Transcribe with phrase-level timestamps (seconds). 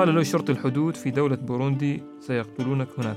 [0.00, 3.16] وقال له شرطي الحدود في دولة بوروندي سيقتلونك هناك.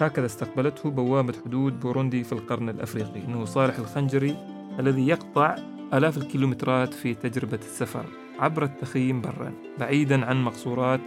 [0.00, 4.36] هكذا استقبلته بوابة حدود بوروندي في القرن الأفريقي إنه صالح الخنجري
[4.78, 5.56] الذي يقطع
[5.94, 8.04] آلاف الكيلومترات في تجربة السفر
[8.38, 11.00] عبر التخييم برا بعيدا عن مقصورات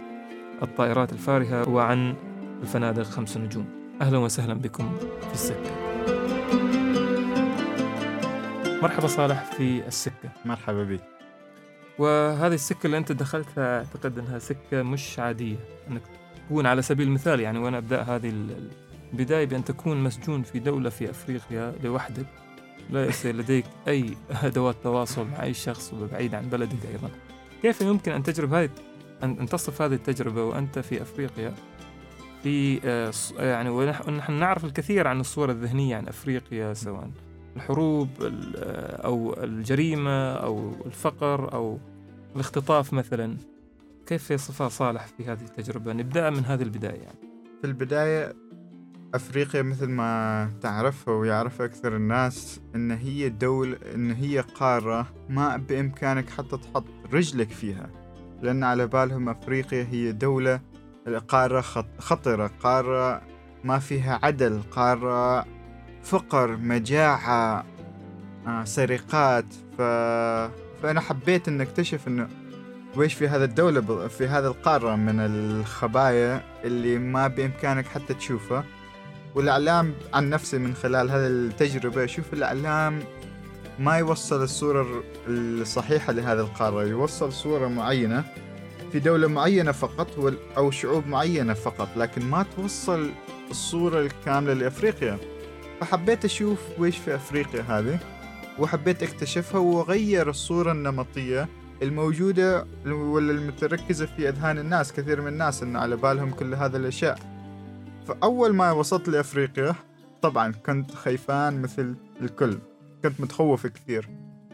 [0.62, 2.14] الطائرات الفارهة وعن
[2.62, 3.66] الفنادق خمس نجوم.
[4.00, 4.96] أهلا وسهلا بكم
[5.28, 5.70] في السكة.
[8.82, 10.30] مرحبا صالح في السكة.
[10.44, 11.13] مرحبا بك.
[11.98, 15.56] وهذه السكة اللي أنت دخلتها أعتقد أنها سكة مش عادية
[15.90, 16.02] أنك
[16.46, 18.32] تكون على سبيل المثال يعني وأنا أبدأ هذه
[19.12, 22.26] البداية بأن تكون مسجون في دولة في أفريقيا لوحدك
[22.90, 27.10] لا يصير لديك أي أدوات تواصل مع أي شخص وبعيد عن بلدك أيضا.
[27.62, 28.70] كيف يمكن أن تجرب هذه
[29.22, 31.54] أن تصف هذه التجربة وأنت في أفريقيا؟
[32.42, 37.10] في آه، يعني ونحن نعرف الكثير عن الصورة الذهنية عن أفريقيا سواء.
[37.56, 38.08] الحروب
[39.04, 41.78] أو الجريمة أو الفقر أو
[42.34, 43.36] الاختطاف مثلا.
[44.06, 47.18] كيف يصفها صالح في هذه التجربة؟ نبدأ من هذه البداية يعني.
[47.60, 48.32] في البداية
[49.14, 56.30] أفريقيا مثل ما تعرفها ويعرف أكثر الناس إن هي دولة إن هي قارة ما بإمكانك
[56.30, 57.90] حتى تحط رجلك فيها.
[58.42, 60.60] لأن على بالهم أفريقيا هي دولة
[61.28, 61.60] قارة
[61.98, 63.22] خطرة قارة
[63.64, 65.46] ما فيها عدل قارة
[66.04, 67.64] فقر مجاعة
[68.46, 69.44] آه، سرقات.
[69.78, 69.82] ف...
[70.82, 72.28] فأنا حبيت أن أكتشف أنه
[72.96, 78.64] ويش في هذا الدولة في هذا القارة من الخبايا اللي ما بإمكانك حتى تشوفها
[79.34, 82.98] والإعلام عن نفسي من خلال هذه التجربة أشوف الإعلام
[83.78, 86.82] ما يوصل الصورة الصحيحة لهذه القارة.
[86.84, 88.24] يوصل صورة معينة
[88.92, 93.10] في دولة معينة فقط أو شعوب معينة فقط لكن ما توصل
[93.50, 95.18] الصورة الكاملة لأفريقيا.
[95.80, 97.98] فحبيت أشوف ويش في أفريقيا هذه
[98.58, 101.48] وحبيت أكتشفها وغير الصورة النمطية
[101.82, 107.18] الموجودة ولا المتركزة في أذهان الناس كثير من الناس إنه على بالهم كل هذه الأشياء.
[108.06, 109.74] فأول ما وصلت لأفريقيا
[110.22, 112.58] طبعا كنت خيفان مثل الكل
[113.02, 114.08] كنت متخوف كثير.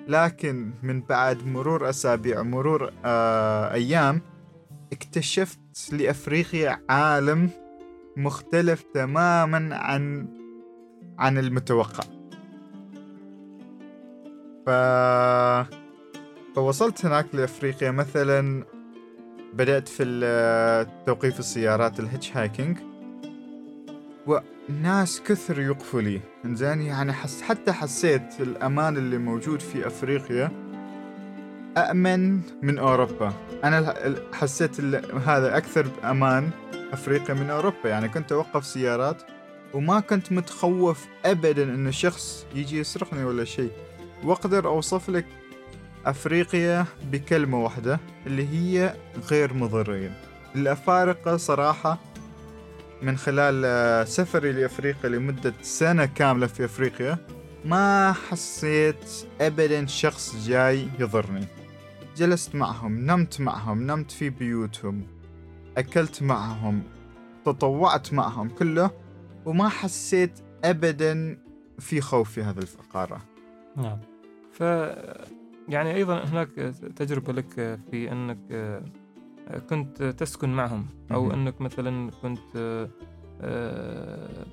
[0.08, 4.22] لكن من بعد مرور أسابيع مرور آه أيام
[4.92, 5.58] اكتشفت
[5.92, 7.50] لأفريقيا عالم
[8.16, 10.28] مختلف تماما عن
[11.20, 12.04] عن المتوقع.
[14.66, 14.70] ف...
[16.54, 18.64] فوصلت هناك لأفريقيا مثلا
[19.54, 22.78] بدأت في توقيف السيارات ال hitchhiking
[24.26, 26.20] وناس كثر يقفوا لي.
[26.46, 30.50] زين يعني حس حتى حسيت الأمان اللي موجود في أفريقيا
[31.76, 33.32] أأمن من أوروبا.
[33.64, 33.94] أنا
[34.32, 34.80] حسيت
[35.26, 36.50] هذا أكثر أمان
[36.92, 37.88] أفريقيا من أوروبا.
[37.88, 39.22] يعني كنت أوقف سيارات
[39.74, 43.70] وما كنت متخوف أبدا إنه شخص يجي يسرقني ولا شيء.
[44.24, 45.26] وأقدر أوصف لك
[46.06, 48.94] أفريقيا بكلمة واحدة اللي هي
[49.30, 50.14] غير مضرين.
[50.56, 51.98] الأفارقة صراحة
[53.02, 57.18] من خلال سفري لأفريقيا لمدة سنة كاملة في أفريقيا
[57.64, 61.46] ما حسيت أبدا شخص جاي يضرني.
[62.16, 65.06] جلست معهم نمت معهم نمت في بيوتهم
[65.78, 66.82] أكلت معهم
[67.44, 68.90] تطوعت معهم كله.
[69.44, 71.38] وما حسيت أبدا
[71.78, 73.20] في خوف في هذه الفقارة
[73.76, 73.98] نعم.
[74.52, 74.60] ف
[75.68, 76.48] يعني أيضا هناك
[76.96, 78.38] تجربة لك في أنك
[79.70, 82.88] كنت تسكن معهم أو أنك مثلا كنت
[83.42, 84.46] آه،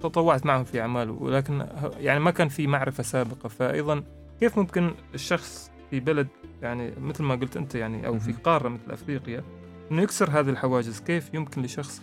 [0.00, 1.66] تطوعت معهم في أعمال ولكن
[1.96, 3.48] يعني ما كان في معرفة سابقة.
[3.48, 4.02] فأيضا
[4.40, 6.28] كيف ممكن الشخص في بلد
[6.62, 9.44] يعني مثل ما قلت أنت يعني أو في قارة مثل أفريقيا
[9.90, 12.02] أنه يكسر هذه الحواجز؟ كيف يمكن لشخص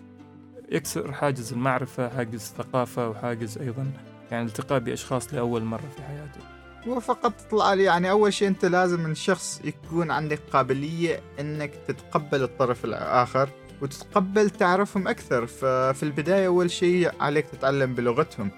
[0.72, 3.91] يكسر حاجز المعرفة حاجز الثقافة وحاجز أيضا
[4.31, 8.66] يعني التقاء بأشخاص لأول مرة في حياته هو فقط تطلع لي يعني أول شيء أنت
[8.66, 13.50] لازم من شخص يكون عندك قابلية أنك تتقبل الطرف الآخر
[13.81, 15.47] وتتقبل تعرفهم أكثر.
[15.47, 18.51] ففي البداية أول شيء عليك تتعلم بلغتهم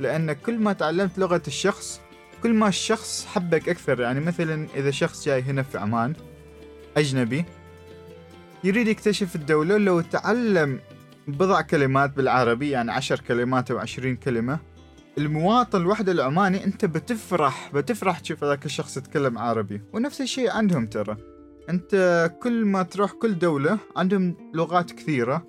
[0.00, 2.00] لأن كل ما تعلمت لغة الشخص
[2.42, 4.00] كل ما الشخص حبك أكثر.
[4.00, 6.14] يعني مثلا إذا شخص جاي هنا في عمان
[6.96, 7.44] أجنبي
[8.64, 10.80] يريد يكتشف الدولة لو تعلم
[11.28, 14.58] بضع كلمات بالعربي يعني عشر كلمات أو عشرين كلمة.
[15.18, 19.80] المواطن الوحدة العماني أنت بتفرح بتفرح تشوف هذاك الشخص يتكلم عربي.
[19.92, 21.16] ونفس الشيء عندهم ترى.
[21.70, 25.46] أنت كل ما تروح كل دولة عندهم لغات كثيرة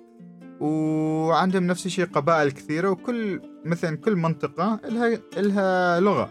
[0.60, 6.30] وعندهم نفس الشيء قبائل كثيرة وكل مثلا كل منطقة لها لها لغة.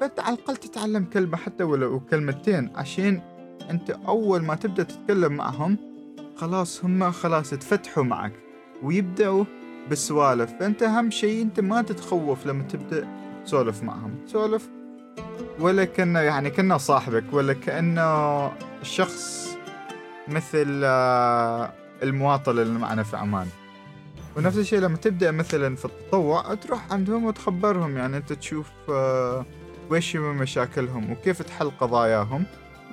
[0.00, 3.20] فأنت على الأقل تتعلم كلمة حتى ولو كلمتين عشان
[3.70, 5.78] أنت أول ما تبدأ تتكلم معهم
[6.36, 8.45] خلاص هم خلاص تفتحوا معك.
[8.82, 9.44] ويبدأوا
[9.88, 13.08] بالسوالف فأنت أهم شيء أنت ما تتخوف لما تبدأ
[13.44, 14.14] تسولف معهم.
[14.26, 14.68] تسولف
[15.60, 18.52] ولا كأنه يعني كأنه صاحبك ولا كأنه
[18.82, 19.56] شخص
[20.28, 23.46] مثل آه، المواطن اللي معنا في عمان.
[24.36, 27.96] ونفس الشيء لما تبدأ مثلا في التطوع تروح عندهم وتخبرهم.
[27.96, 29.46] يعني أنت تشوف آه،
[29.90, 32.44] ويش مشاكلهم وكيف تحل قضاياهم.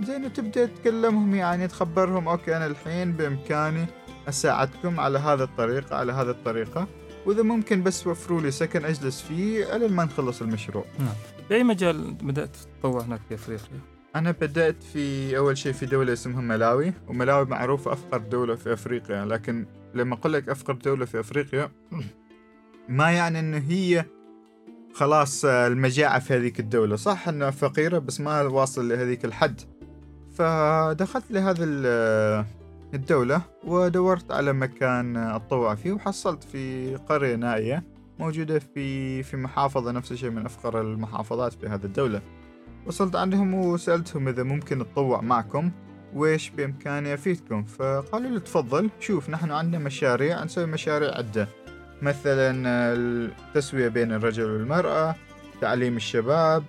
[0.04, 3.86] زين تبدأ تكلمهم يعني تخبرهم أوكي أنا الحين بإمكاني
[4.30, 6.88] أساعدكم على هذه الطريقة على هذه الطريقة.
[7.26, 10.86] وإذا ممكن بس وفروا لي سكن أجلس فيه ألين ما نخلص المشروع.
[11.00, 11.16] نعم.
[11.48, 13.80] في أي مجال بدأت تتطوع هناك في أفريقيا؟
[14.16, 19.26] أنا بدأت في أول شيء في دولة اسمها ملاوي وملاوي معروفة أفقر دولة في أفريقيا
[19.26, 21.72] لكن لما أقول لك أفقر دولة في أفريقيا
[22.90, 24.06] ما يعني إنه هي
[24.94, 26.96] خلاص المجاعة في هذيك الدولة.
[26.96, 29.62] صح إنها فقيرة بس ما واصل لهذيك الحد.
[30.36, 31.64] فدخلت لهذا
[32.94, 37.84] الدولة ودورت على مكان أتطوع فيه وحصلت في قرية نائية
[38.20, 42.22] موجودة في في محافظة نفس الشيء من أفقر المحافظات في هذه الدولة.
[42.86, 45.72] وصلت عندهم وسألتهم إذا ممكن أتطوع معكم
[46.14, 51.48] وإيش بإمكاني أفيدكم؟ فقالوا لي تفضل شوف نحن عندنا مشاريع نسوي مشاريع عدة.
[52.02, 55.16] مثلا التسوية بين الرجل والمرأة
[55.62, 56.64] تعليم الشباب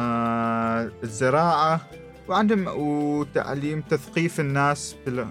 [0.00, 1.80] آه، الزراعة
[2.28, 5.26] وعندهم وتعليم تثقيف الناس بل...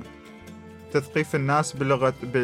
[0.94, 2.38] تثقيف الناس بلغة ب...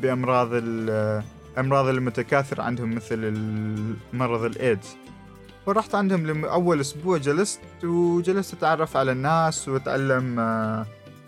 [0.00, 3.34] بأمراض الأمراض المتكاثرة عندهم مثل
[4.12, 4.96] مرض الإيدز.
[5.66, 10.40] ورحت عندهم لأول أسبوع جلست وجلست أتعرف على الناس وأتعلم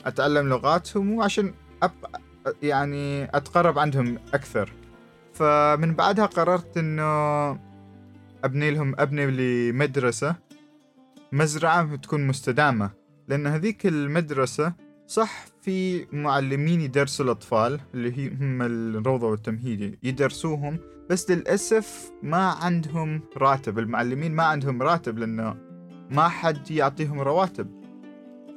[0.07, 1.93] أتعلم لغاتهم وعشان أب
[2.63, 4.73] يعني أتقرب عندهم أكثر.
[5.35, 7.51] فمن بعدها قررت إنه
[8.45, 10.46] أبني لهم أبني لي مدرسة
[11.33, 12.91] مزرعة تكون مستدامة
[13.29, 14.73] لأن هذيك المدرسة
[15.07, 20.79] صح في معلمين يدرسوا الأطفال اللي هي هم الروضة والتمهيدي يدرسوهم
[21.11, 25.57] بس للأسف ما عندهم راتب المعلمين ما عندهم راتب لأنه
[26.11, 27.67] ما حد يعطيهم رواتب.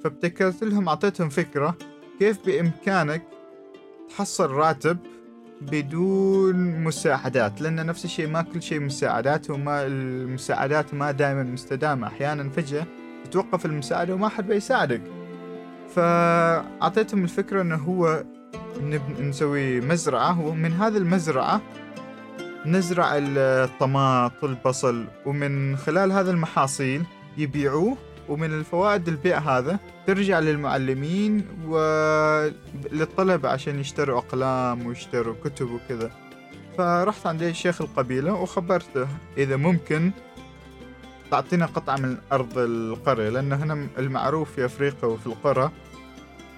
[0.04, 1.78] فابتكرت لهم أعطيتهم فكرة
[2.20, 3.24] كيف بإمكانك
[4.10, 4.98] تحصل راتب
[5.62, 12.08] بدون مساعدات لأن نفس الشيء ما كل شيء مساعدات وما المساعدات ما دائما مستدامة.
[12.08, 12.86] أحيانا فجأة
[13.26, 15.02] تتوقف المساعدة وما حد بيساعدك.
[15.96, 18.24] فأعطيتهم الفكرة أنه هو
[19.20, 21.62] نسوي مزرعة ومن هذه المزرعة
[22.66, 27.04] نزرع الطماط والبصل ومن خلال هذا المحاصيل
[27.38, 27.98] يبيعوه
[28.30, 36.12] ومن الفوائد البيع هذا ترجع للمعلمين وللطلبة عشان يشتروا أقلام ويشتروا كتب وكذا.
[36.78, 40.12] فرحت عند شيخ القبيلة وخبرته إذا ممكن
[41.32, 45.72] تعطينا قطعة من أرض القرية لأن هنا المعروف في أفريقيا وفي القرى.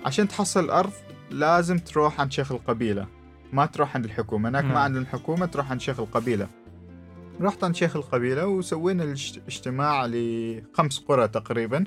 [0.05, 0.91] عشان تحصل الأرض
[1.31, 3.07] لازم تروح عند شيخ القبيلة
[3.53, 4.49] ما تروح عند الحكومة.
[4.49, 6.47] هناك ما عند الحكومة تروح عند شيخ القبيلة.
[7.41, 11.83] رحت عند شيخ القبيلة وسوينا الاجتماع لخمس قرى تقريبا.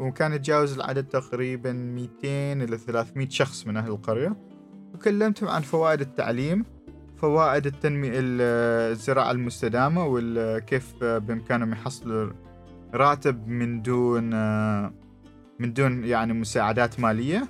[0.00, 4.36] وكان يتجاوز العدد تقريبا 200 إلى 300 شخص من أهل القرية.
[4.94, 6.64] وكلمتهم عن فوائد التعليم
[7.16, 12.32] فوائد التنمية الزراعة المستدامة وكيف بإمكانهم يحصلوا
[12.94, 14.24] راتب من دون
[15.58, 17.48] من دون يعني مساعدات مالية.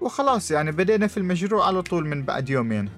[0.00, 2.88] وخلاص يعني بدينا في المشروع على طول من بعد يومين.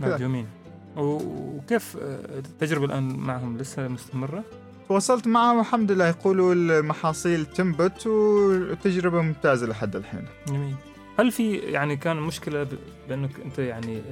[0.00, 0.46] بعد يومين.
[0.96, 4.44] وكيف التجربة الآن معهم لسه مستمرة؟
[4.88, 6.08] تواصلت معهم الحمد لله.
[6.08, 10.24] يقولوا المحاصيل تنبت والتجربة ممتازة لحد الحين.
[10.48, 10.74] جميل.
[11.18, 12.66] هل في يعني كان مشكلة
[13.08, 14.02] بأنك أنت يعني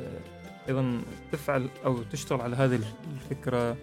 [0.68, 1.00] أيضا
[1.32, 2.80] تفعل أو تشتغل على هذه
[3.14, 3.76] الفكرة؟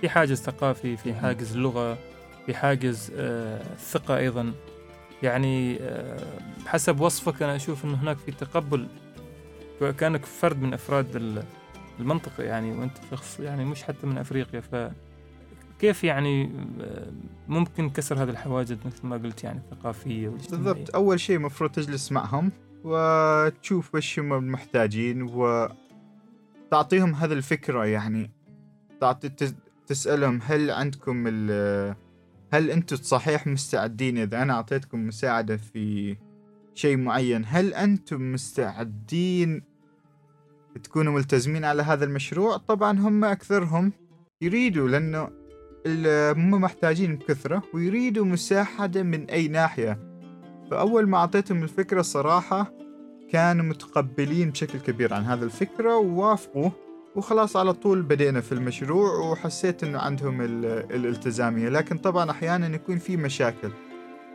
[0.00, 1.98] في حاجز ثقافي في حاجز اللغة
[2.46, 4.52] في حاجز الثقة أيضا.
[5.22, 5.78] يعني
[6.66, 8.88] حسب وصفك أنا أشوف أنه هناك في تقبل
[9.98, 11.44] كأنك فرد من أفراد
[12.00, 14.90] المنطقة يعني وأنت شخص يعني مش حتى من أفريقيا ف
[15.78, 16.50] كيف يعني
[17.48, 20.94] ممكن كسر هذه الحواجز مثل ما قلت يعني الثقافية بالضبط.
[20.94, 22.52] أول شيء المفروض تجلس معهم
[22.84, 25.22] وتشوف وش هم محتاجين
[26.70, 28.30] وتعطيهم هذه الفكرة يعني.
[29.00, 29.30] تعطي
[29.86, 31.94] تسألهم هل عندكم ال
[32.52, 36.16] هل أنتم صحيح مستعدين إذا أنا أعطيتكم مساعدة في
[36.74, 39.62] شيء معين؟ هل أنتم مستعدين
[40.82, 43.92] تكونوا ملتزمين على هذا المشروع طبعا هم أكثرهم
[44.40, 45.28] يريدوا لأنه
[46.40, 49.98] هم محتاجين بكثرة ويريدوا مساعدة من أي ناحية.
[50.70, 52.72] فأول ما أعطيتهم الفكرة الصراحة
[53.32, 56.70] كانوا متقبلين بشكل كبير عن هذا الفكرة ووافقوا
[57.16, 60.40] وخلاص على طول بدينا في المشروع وحسيت إنه عندهم
[60.90, 61.68] الالتزامية.
[61.68, 63.70] لكن طبعا أحيانا يكون في مشاكل.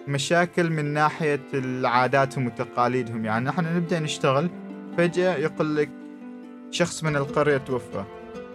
[0.08, 3.25] مشاكل من ناحية العاداتهم وتقاليدهم.
[3.25, 4.50] يعني نحن نبدأ نشتغل
[4.98, 5.98] فجأة يقول لك
[6.71, 8.03] شخص من القرية توفى.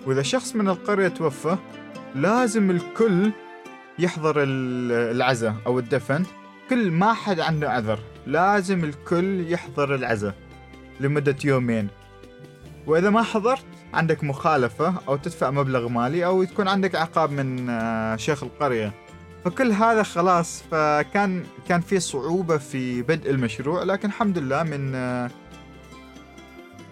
[0.07, 1.57] وإذا شخص من القرية توفى
[2.15, 3.33] لازم الكل
[3.99, 6.25] يحضر العزاء أو الدفن.
[6.71, 10.35] كل ما حد عنده عذر لازم الكل يحضر العزاء
[11.01, 11.89] لمدة يومين.
[12.87, 18.17] وإذا ما حضرت عندك مخالفة أو تدفع مبلغ مالي أو تكون عندك عقاب من آه،
[18.17, 18.93] شيخ القرية.
[19.45, 25.31] فكل هذا خلاص فكان كان في صعوبة في بدء المشروع لكن الحمد لله من آه،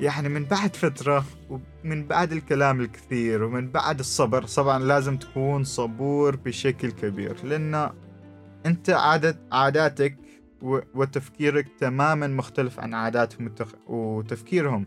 [0.00, 6.36] يعني من بعد فترة ومن بعد الكلام الكثير ومن بعد الصبر طبعا لازم تكون صبور
[6.36, 7.90] بشكل كبير لأن
[8.66, 10.16] أنت عادة عاداتك
[10.94, 13.54] وتفكيرك تماما مختلف عن عاداتهم
[13.86, 14.86] وتفكيرهم.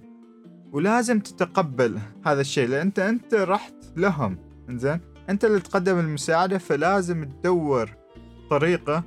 [0.71, 4.37] ولازم تتقبل هذا الشيء لأن أنت أنت رحت لهم.
[4.69, 7.89] إنزين؟ أنت اللي تقدم المساعدة فلازم تدور
[8.49, 9.03] طريقة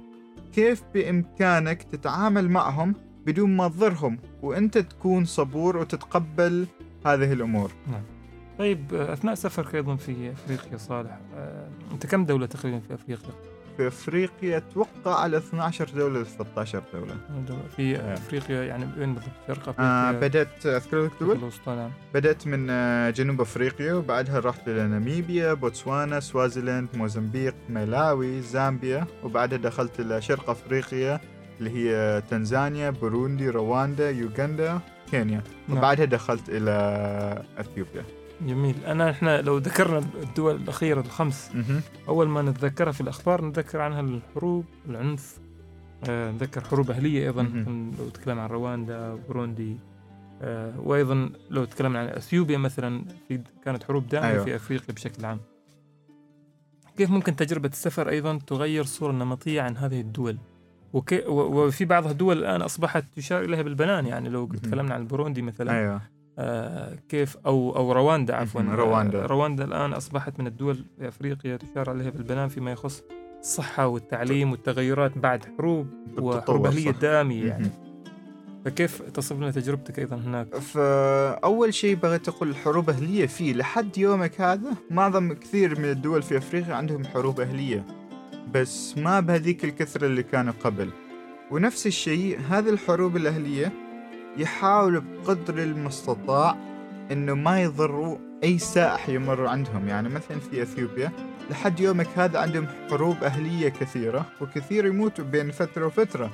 [0.52, 2.95] كيف بإمكانك تتعامل معهم
[3.26, 6.66] بدون ما تضرهم وأنت تكون صبور وتتقبل
[7.06, 7.72] هذه الأمور
[8.58, 13.30] طيب آه، أثناء سفرك أيضا في أفريقيا صالح آه، أنت كم دولة تقريبا في أفريقيا؟
[13.76, 17.16] في أفريقيا أتوقع على 12 دولة ل 13 دولة
[17.76, 18.14] في آه.
[18.14, 22.66] أفريقيا يعني وين بالضبط شرق آه أفريقيا؟ بدأت أذكر لك دول الوسطى نعم بدأت من
[22.70, 30.22] آه، جنوب أفريقيا وبعدها رحت إلى ناميبيا بوتسوانا سوازيلاند موزمبيق ملاوي زامبيا وبعدها دخلت إلى
[30.22, 31.20] شرق أفريقيا
[31.60, 35.78] اللي هي تنزانيا بوروندي رواندا يوغندا كينيا نعم.
[35.78, 38.04] وبعدها دخلت إلى أثيوبيا
[38.40, 41.80] جميل أنا إحنا لو ذكرنا الدول الأخيرة الخمس مهم.
[42.08, 45.38] أول ما نتذكرها في الأخبار نتذكر عنها الحروب العنف
[46.08, 47.90] آه، نتذكر حروب أهلية أيضا مهم.
[47.98, 49.76] لو تكلم عن رواندا وبوروندي
[50.42, 54.44] آه، وأيضا لو تكلمنا عن إثيوبيا مثلا في كانت حروب دائمة أيوة.
[54.44, 55.40] في أفريقيا بشكل عام
[56.96, 60.38] كيف ممكن تجربة السفر أيضا تغير الصورة النمطيه عن هذه الدول
[60.92, 64.47] وكي و- وفي بعض الدول الآن أصبحت يشار إليها بالبنان يعني لو.
[64.47, 66.00] تكلمنا عن البوروندي مثلا أيوة
[66.38, 68.61] آه، كيف أو أو رواندا عفوا.
[68.62, 69.23] رواندا.
[69.23, 73.02] آه، رواندا الآن أصبحت من الدول في أفريقيا تشار عليها بالبنان فيما يخص
[73.40, 75.87] الصحة والتعليم والتغيرات بعد حروب
[76.18, 76.90] وحروب أهلية.
[76.90, 77.71] دامية يعني.
[78.64, 84.40] فكيف تصف لنا تجربتك أيضا هناك؟ فأول شيء بغيت أقول الحروب أهلية فيه لحد يومك
[84.40, 87.85] هذا معظم كثير من الدول في أفريقيا عندهم حروب أهلية
[88.55, 90.90] بس ما بهذيك الكثرة اللي كانوا قبل.
[91.50, 93.73] ونفس الشيء هذه الحروب الأهلية
[94.37, 96.57] يحاولوا بقدر المستطاع
[97.12, 99.88] إنه ما يضروا أي سائح يمر عندهم.
[99.88, 101.12] يعني مثلا في أثيوبيا
[101.50, 106.31] لحد يومك هذا عندهم حروب أهلية كثيرة وكثير يموتوا بين فترة وفترة.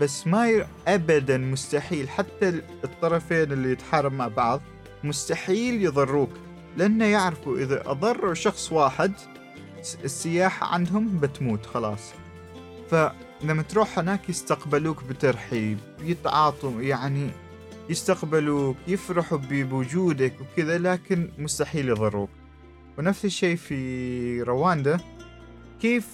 [0.00, 0.66] بس ما ي...
[0.88, 2.48] ابدا مستحيل حتى
[2.84, 4.60] الطرفين اللي يتحارب مع بعض
[5.04, 6.30] مستحيل يضروك
[6.76, 9.12] لأنه يعرفوا إذا أضروا شخص واحد
[10.04, 12.12] السياحة عندهم بتموت خلاص.
[12.90, 17.30] فلما تروح هناك يستقبلوك بترحيب يتعاطوا يعني
[17.90, 22.30] يستقبلوك يفرحوا بوجودك وكذا لكن مستحيل يضروك
[22.98, 25.00] ونفس الشيء في رواندا.
[25.80, 26.06] كيف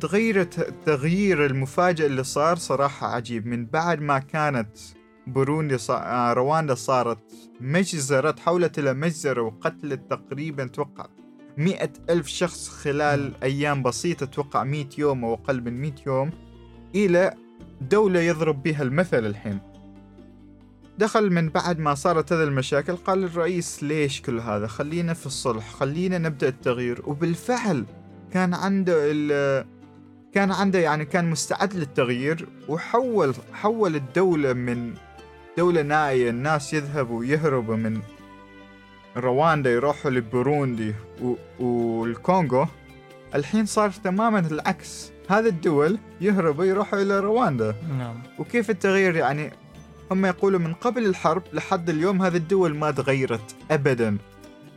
[0.00, 3.46] تغيرت التغيير المفاجئ اللي صار صراحة عجيب.
[3.46, 4.78] من بعد ما كانت
[5.26, 5.94] بوروندي صا...
[5.96, 7.18] آه، رواندا صارت
[7.60, 11.06] مجزرة تحولت إلى مجزرة وقتلت تقريبا توقع
[11.56, 16.30] مئة ألف شخص خلال أيام بسيطة توقع مئة يوم أو أقل من مئة يوم
[16.94, 17.34] إلى
[17.80, 19.58] دولة يضرب بها المثل الحين.
[20.98, 25.70] دخل من بعد ما صارت هذه المشاكل قال الرئيس ليش كل هذا؟ خلينا في الصلح
[25.70, 27.02] خلينا نبدأ التغيير.
[27.06, 27.84] وبالفعل
[28.32, 29.66] كان عنده
[30.32, 34.94] كان عنده يعني كان مستعد للتغيير وحول حول الدولة من
[35.58, 38.00] دولة نائية الناس يذهبوا يهربوا من
[39.16, 41.34] رواندا يروحوا لبوروندي و...
[41.60, 42.66] والكونغو
[43.34, 45.12] الحين صار تماما العكس.
[45.28, 47.74] هذه الدول يهربوا يروحوا إلى رواندا.
[47.98, 48.22] نعم.
[48.38, 49.52] وكيف التغيير؟ يعني
[50.10, 54.18] هم يقولوا من قبل الحرب لحد اليوم هذه الدول ما تغيرت أبدا.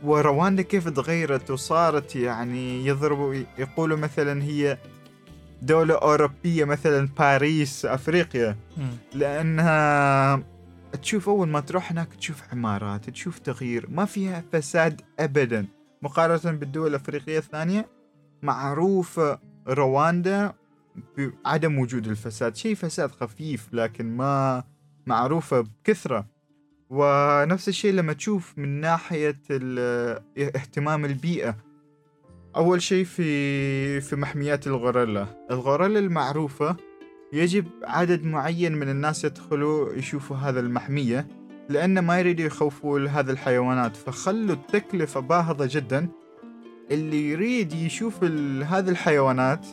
[0.04, 4.78] ورواندا كيف تغيرت وصارت؟ يعني يضربوا يقولوا مثلا هي
[5.62, 8.56] دولة أوروبية مثلا باريس أفريقيا.
[8.76, 8.90] مم.
[9.14, 10.42] لأنها
[11.02, 15.66] تشوف أول ما تروح هناك تشوف عمارات تشوف تغيير ما فيها فساد أبدا.
[16.02, 17.88] مقارنة بالدول الأفريقية الثانية
[18.42, 20.52] معروفة رواندا
[21.18, 22.56] بعدم وجود الفساد.
[22.56, 24.64] شيء فساد خفيف لكن ما
[25.06, 26.26] معروفة بكثرة.
[26.90, 29.40] ونفس الشيء لما تشوف من ناحية
[30.38, 31.56] اهتمام البيئة.
[32.56, 35.26] أول شيء في في محميات الغوريلا.
[35.50, 36.76] الغوريلا المعروفة
[37.32, 41.26] يجب عدد معين من الناس يدخلوا يشوفوا هذا المحمية
[41.68, 43.96] لأن ما يريدوا يخوفوا هذه الحيوانات.
[43.96, 46.08] فخلوا التكلفة باهظة جدا.
[46.90, 48.24] اللي يريد يشوف
[48.64, 49.66] هذه الحيوانات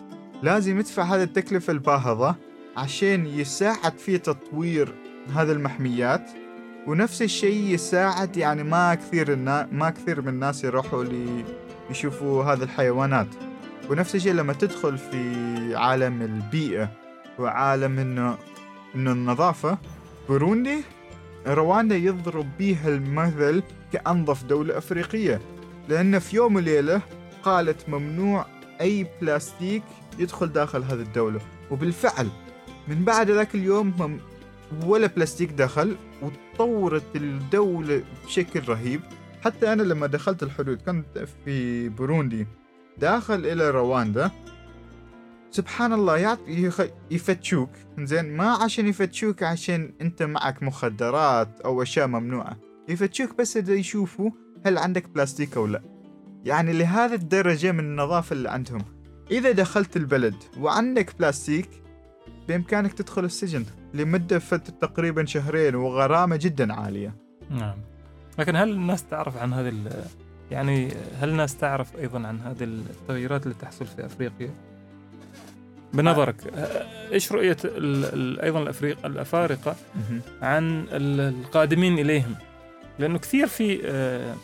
[0.44, 2.36] لازم يدفع هذه التكلفة الباهظة
[2.78, 4.94] عشان يساعد في تطوير
[5.36, 6.30] هذه المحميات.
[6.88, 9.68] ونفس الشيء يساعد يعني ما كثير النا...
[9.72, 11.46] ما كثير من الناس يروحوا لي
[11.90, 13.28] يشوفوا هذه الحيوانات.
[13.90, 17.07] ونفس الشيء لما تدخل في عالم البيئة.
[17.40, 18.38] وعالم إنه
[18.96, 19.78] انه النظافة
[20.30, 20.84] بوروندي
[21.48, 23.64] رواندا يضرب بيها المثل
[23.94, 25.42] كأنظف دولة أفريقية
[25.90, 27.02] لأن في يوم وليلة
[27.44, 28.46] قالت ممنوع
[28.82, 29.84] أي بلاستيك
[30.20, 31.40] يدخل داخل هذه الدولة.
[31.72, 32.28] وبالفعل
[32.88, 34.20] من بعد ذاك اليوم مم
[34.86, 39.02] ولا بلاستيك دخل وتطورت الدولة بشكل رهيب.
[39.42, 42.48] حتى أنا لما دخلت الحدود كنت في بوروندي
[42.98, 44.32] داخل إلى رواندا
[45.58, 46.38] سبحان الله
[47.12, 47.70] يفتشوك.
[48.00, 52.58] زين ما عشان يفتشوك عشان أنت معك مخدرات أو أشياء ممنوعة.
[52.90, 54.32] يفتشوك بس إذا يشوفوا
[54.66, 55.82] هل عندك بلاستيك أو لا.
[56.46, 58.82] يعني لهذا الدرجة من النظافة اللي عندهم.
[59.32, 61.70] إذا دخلت البلد وعندك بلاستيك
[62.48, 67.16] بإمكانك تدخل السجن لمدة فتره تقريبا شهرين وغرامة جدا عالية.
[67.50, 67.78] نعم.
[68.40, 69.74] لكن هل الناس تعرف عن هذه
[70.52, 74.50] يعني هل الناس تعرف أيضا عن هذه التغييرات اللي تحصل في أفريقيا؟
[75.94, 76.36] بنظرك
[77.12, 77.58] إيش رؤية
[78.44, 79.76] أيضا الافريق الأفارقة
[80.42, 82.36] عن ال- القادمين إليهم؟
[83.00, 84.36] لأنه كثير في آه،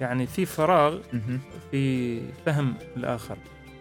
[0.00, 0.98] يعني في فراغ.
[1.70, 3.36] في فهم الآخر.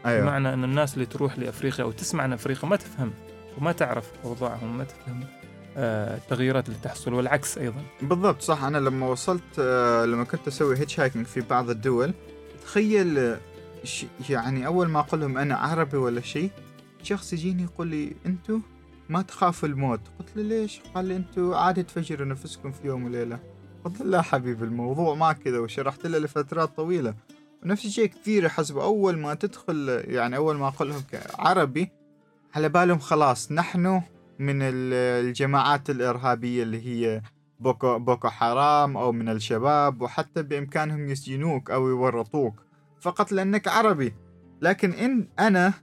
[0.05, 0.21] أيوه.
[0.21, 3.11] بمعنى أن الناس اللي تروح لأفريقيا أو تسمع عن أفريقيا ما تفهم
[3.57, 5.23] وما تعرف أوضاعهم ما تفهم
[5.77, 7.81] آه، التغييرات اللي تحصل والعكس أيضا.
[8.01, 8.63] بالضبط صح.
[8.63, 12.13] أنا لما وصلت آه، لما كنت أسوي هيتش هايكنج في بعض الدول
[12.65, 13.35] تخيل
[14.29, 16.49] يعني أول ما أقول لهم أنا عربي ولا شيء
[17.03, 18.59] شخص يجيني يقول لي أنتوا
[19.09, 19.99] ما تخافوا الموت.
[20.19, 23.39] قلت له ليش؟ قال لي أنتوا عادي تفجروا نفسكم في يوم وليلة.
[23.85, 25.59] قلت له لا حبيبي الموضوع ما كذا.
[25.59, 27.13] وشرحت له لفترات طويلة.
[27.63, 31.01] ونفس الشيء كثير يحسبوا أول ما تدخل يعني أول ما أقول لهم
[31.39, 31.91] عربي
[32.55, 34.01] على بالهم خلاص نحن
[34.39, 37.21] من ال- الجماعات الإرهابية اللي هي
[37.59, 42.53] بوكو بوكو حرام أو من الشباب وحتى بإمكانهم يسجنوك أو يورطوك.
[43.01, 44.13] فقط لأنك عربي.
[44.61, 45.73] لكن إن أنا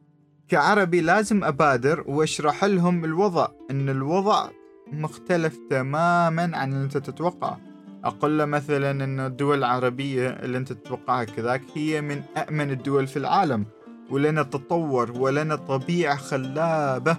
[0.49, 4.49] كعربي لازم أبادر وأشرح لهم الوضع إن الوضع
[4.93, 7.57] مختلف تماما عن اللي أنت تتوقع
[8.05, 13.17] أقول له مثلا إن الدول العربية اللي أنت تتوقعها كذاك هي من امن الدول في
[13.17, 13.67] العالم
[14.11, 17.17] ولنا تطور ولنا طبيعة خلابة.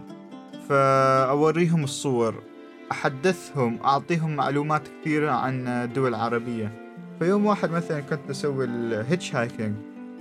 [0.69, 2.43] فأوريهم الصور
[2.91, 6.71] أحدثهم أعطيهم معلومات كثيرة عن الدول العربية.
[7.19, 9.75] فيوم واحد مثلا كنت أسوي ال hitchhiking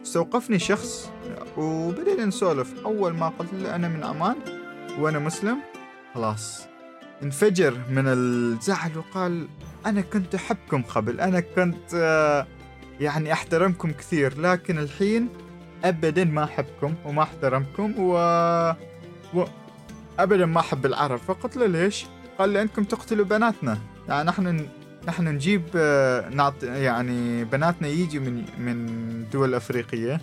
[0.07, 1.11] استوقفني شخص
[1.57, 2.75] وبدينا نسولف.
[2.85, 4.37] أول ما قلت له أنا من عمان
[4.99, 5.59] وأنا مسلم
[6.15, 6.67] خلاص.
[7.23, 9.49] انفجر من الزعل وقال
[9.87, 11.95] أنا كنت أحبكم قبل أنا كنت
[13.01, 15.29] يعني أحترمكم كثير لكن الحين
[15.85, 18.13] ابدا ما أحبكم وما أحترمكم و,
[19.35, 19.45] و...
[20.19, 21.19] ابدا ما أحب العرب.
[21.19, 22.07] فقلت له ليش؟
[22.39, 23.79] قال لي أنكم تقتلوا بناتنا.
[24.09, 24.69] يعني نحن
[25.07, 30.21] نحن نجيب آه، يعني بناتنا يجوا من من دول أفريقية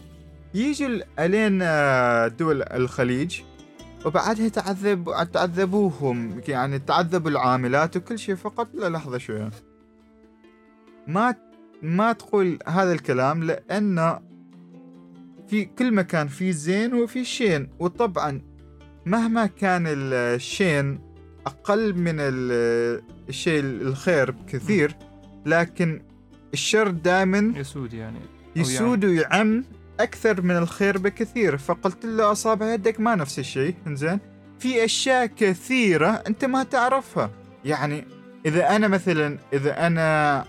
[0.54, 3.42] يجوا ال- الين آه، دول الخليج
[4.06, 9.50] وبعدها تعذب تعذبوهم يعني تعذبوا العاملات وكل شيء فقط لا لحظه شوية.
[11.08, 11.36] ما
[11.82, 14.20] ما تقول هذا الكلام لأن
[15.48, 18.42] في كل مكان في زين وفي شين وطبعا
[19.06, 21.00] مهما كان الشين
[21.46, 22.16] أقل من
[23.30, 24.96] الشيء الخير بكثير
[25.46, 26.02] لكن
[26.54, 28.20] الشر دائما يسود يعني
[28.56, 29.64] يسود ويعم
[30.00, 31.58] أكثر من الخير بكثير.
[31.58, 34.20] فقلت له أصابع يدك ما نفس الشيء؟ إنزين.
[34.60, 37.32] في أشياء كثيرة أنت ما تعرفها.
[37.66, 38.08] يعني
[38.46, 40.46] إذا أنا مثلا إذا أنا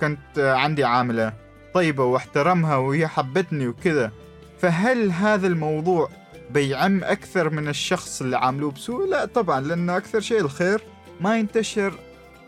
[0.00, 1.32] كنت عندي عاملة
[1.74, 4.12] طيبة واحترمها وهي حبتني وكذا
[4.58, 6.10] فهل هذا الموضوع
[6.50, 10.82] بيعم أكثر من الشخص اللي عاملوه بسوء؟ لا طبعا لأنه أكثر شيء الخير.
[11.20, 11.98] ما ينتشر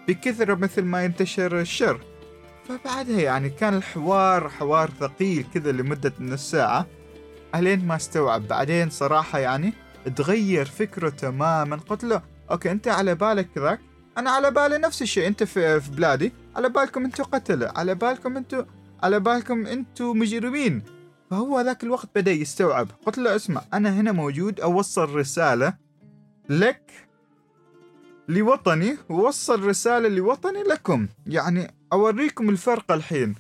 [0.09, 2.01] بكثرة مثل ما ينتشر الشر.
[2.69, 6.87] فبعدها يعني كان الحوار حوار ثقيل كذا لمدة نص ساعة
[7.55, 8.49] ألين ما استوعب.
[8.49, 9.73] بعدين صراحة يعني
[10.17, 11.77] تغير فكره تماما.
[11.77, 13.81] قلت له أوكي أنت على بالك كذاك
[14.19, 15.27] أنا على بالي نفس الشيء.
[15.27, 16.33] أنت في, في بلادي.
[16.57, 17.73] على بالكم أنتوا قتلة.
[17.77, 18.63] على بالكم أنتوا
[19.03, 20.83] على بالكم أنتوا مجرمين.
[21.31, 22.89] فهو ذاك الوقت بدأ يستوعب.
[23.07, 25.75] قلت له اسمع أنا هنا موجود أوصل رسالة
[26.49, 27.08] لك
[28.29, 31.07] لوطني ووصل رسالة لوطني لكم.
[31.27, 33.35] يعني أوريكم الفرق الحين.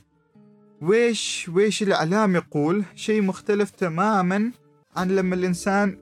[0.82, 4.50] ويش ويش الإعلام يقول؟ شيء مختلف تماما
[4.96, 5.98] عن لما الإنسان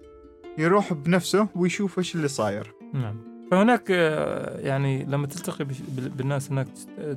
[0.59, 2.72] يروح بنفسه ويشوف إيش اللي صاير.
[2.94, 3.16] نعم.
[3.51, 6.66] فهناك آه، يعني لما تلتقي بالناس هناك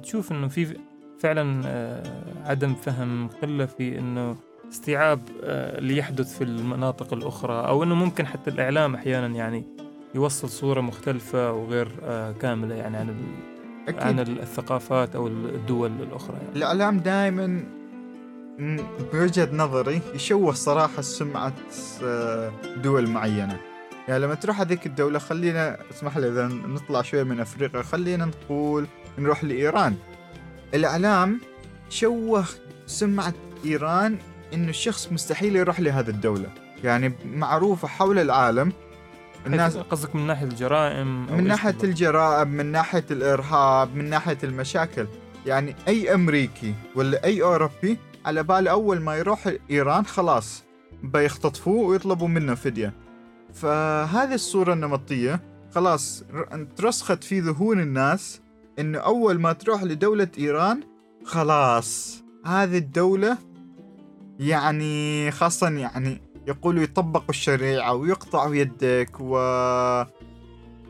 [0.03, 0.77] تشوف إنه في
[1.19, 2.03] فعلا آه،
[2.45, 4.36] عدم فهم قله في إنه
[4.71, 9.65] استيعاب آه، اللي يحدث في المناطق الأخرى أو إنه ممكن حتى الإعلام أحيانا يعني
[10.15, 13.10] يوصل صورة مختلفة وغير آه، كاملة يعني عن
[13.88, 14.19] عن أكيد.
[14.19, 16.56] ال- الثقافات أو الدول الأخرى يعني.
[16.56, 17.63] الإعلام دائما
[19.13, 21.54] بوجهة نظري يشوه صراحة سمعة
[22.04, 22.52] آه،
[22.84, 23.60] دول معينة.
[24.08, 28.88] يعني لما تروح هذيك الدولة خلينا اسمح لي إذا نطلع شوية من أفريقيا خلينا نقول
[29.17, 29.95] نروح لإيران.
[30.74, 31.39] الإعلام
[31.89, 32.45] شوه
[32.86, 33.34] سمعة
[33.65, 34.17] إيران
[34.54, 36.50] إنه الشخص مستحيل يروح لهذه الدولة.
[36.84, 38.74] يعني معروفة حول العالم
[39.47, 45.08] الناس قصدك من ناحية الجرائم من ناحية الجرائم من ناحية الإرهاب من ناحية المشاكل.
[45.45, 50.63] يعني أي أمريكي ولا أي أوروبي على بال أول ما يروح إيران خلاص
[51.04, 52.93] بيختطفوه ويطلبوا منه فدية.
[53.54, 55.41] فهذه الصورة النمطية
[55.75, 56.23] خلاص
[56.75, 58.41] ترسخت في ذهون الناس
[58.80, 60.84] إنه أول ما تروح لدولة إيران
[61.25, 63.38] خلاص هذه الدولة
[64.39, 69.33] يعني خاصة يعني يقولوا يطبقوا الشريعة ويقطعوا يدك و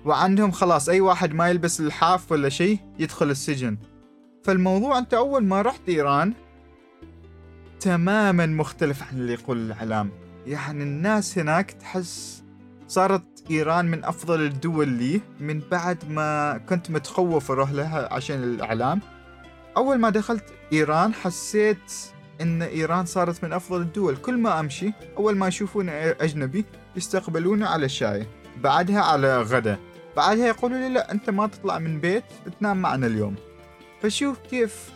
[0.05, 3.77] وعندهم خلاص أي واحد ما يلبس الحاف ولا شيء يدخل السجن.
[4.43, 6.33] فالموضوع أنت أول ما رحت إيران
[7.79, 10.11] تماما مختلف عن اللي يقول الإعلام.
[10.47, 12.43] يعني الناس هناك تحس
[12.87, 19.01] صارت إيران من أفضل الدول لي من بعد ما كنت متخوف أروح لها عشان الإعلام.
[19.77, 21.93] أول ما دخلت إيران حسيت
[22.41, 24.17] إن إيران صارت من أفضل الدول.
[24.17, 29.79] كل ما أمشي أول ما يشوفون أجنبي يستقبلوني على شاي بعدها على غدا
[30.17, 32.23] بعدها يقولوا لي لا أنت ما تطلع من بيت
[32.59, 33.35] تنام معنا اليوم.
[34.01, 34.89] فشوف كيف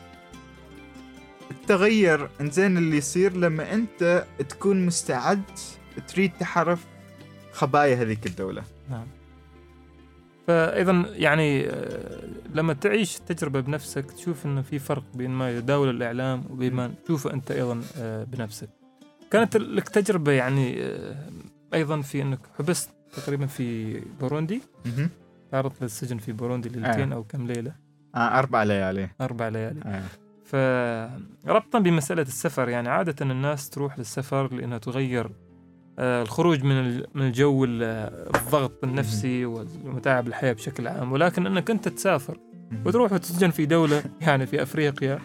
[1.52, 5.44] التغير إنزين اللي يصير لما أنت تكون مستعد
[6.08, 6.80] تريد تحرف
[7.52, 8.64] خبايا هذيك الدولة.
[8.90, 9.08] نعم.
[10.48, 12.20] فايضا يعني آه،
[12.54, 17.34] لما تعيش التجربة بنفسك تشوف إنه في فرق بين ما يداول الإعلام وبين ما تشوفه
[17.34, 18.70] أنت أيضا آه، بنفسك.
[19.32, 21.16] كانت لك تجربة يعني آه،
[21.74, 24.62] أيضا في إنك حبست تقريبا في بوروندي.
[25.52, 27.16] تعرضت للسجن في بوروندي ليلتين آه.
[27.16, 27.76] أو كم ليلة.
[28.16, 29.10] آه أربع ليالي.
[29.22, 29.82] أربع ليالي.
[29.86, 30.04] آه.
[30.46, 35.30] فربطا بمسألة السفر يعني عادة الناس تروح للسفر لأنها تغير
[36.00, 41.12] الخروج من من الجو الضغط النفسي ومتاعب الحياة بشكل عام.
[41.12, 42.38] ولكن أنك أنت تسافر
[42.86, 45.20] وتروح وتسجن في دولة يعني في أفريقيا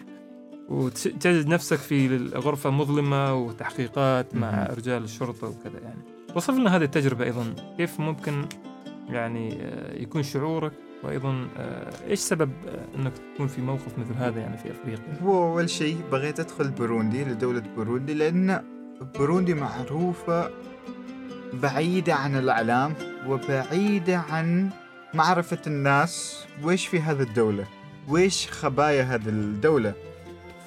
[0.69, 6.01] وتجد نفسك في غرفة مظلمة وتحقيقات مع رجال الشرطة وكذا يعني.
[6.35, 7.55] وصف لنا هذه التجربة أيضا.
[7.77, 8.45] كيف ممكن
[9.09, 10.71] يعني آه، يكون شعورك؟
[11.03, 12.51] وأيضا آه، إيش سبب
[12.95, 17.23] أنك تكون في موقف مثل هذا يعني في أفريقيا؟ هو أول شيء بغيت أدخل بوروندي
[17.23, 18.63] لدولة بوروندي لأن
[19.01, 20.51] بوروندي معروفة
[21.53, 22.93] بعيدة عن الإعلام
[23.27, 24.69] وبعيدة عن
[25.13, 27.65] معرفة الناس وإيش في هذه الدولة
[28.07, 29.93] وإيش خبايا هذه الدولة.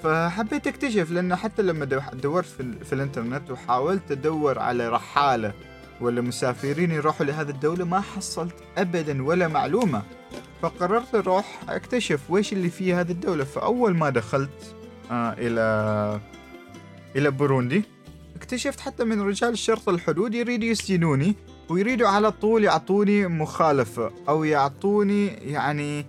[0.03, 5.53] فحبيت أكتشف لأنه حتى لما دورت في, في الإنترنت وحاولت أدور على رحالة
[6.01, 10.03] ولا مسافرين يروحوا لهذه الدولة ما حصلت أبدا ولا معلومة.
[10.63, 13.45] فقررت أروح أكتشف وإيش اللي في هذه الدولة.
[13.45, 14.75] فأول ما دخلت
[15.11, 16.21] آه إلى
[17.17, 17.85] إلى بوروندي
[18.43, 21.35] اكتشفت حتى من رجال الشرطة الحدود يريدوا يسجنوني
[21.69, 26.07] ويريدوا على طول يعطوني مخالفة أو يعطوني يعني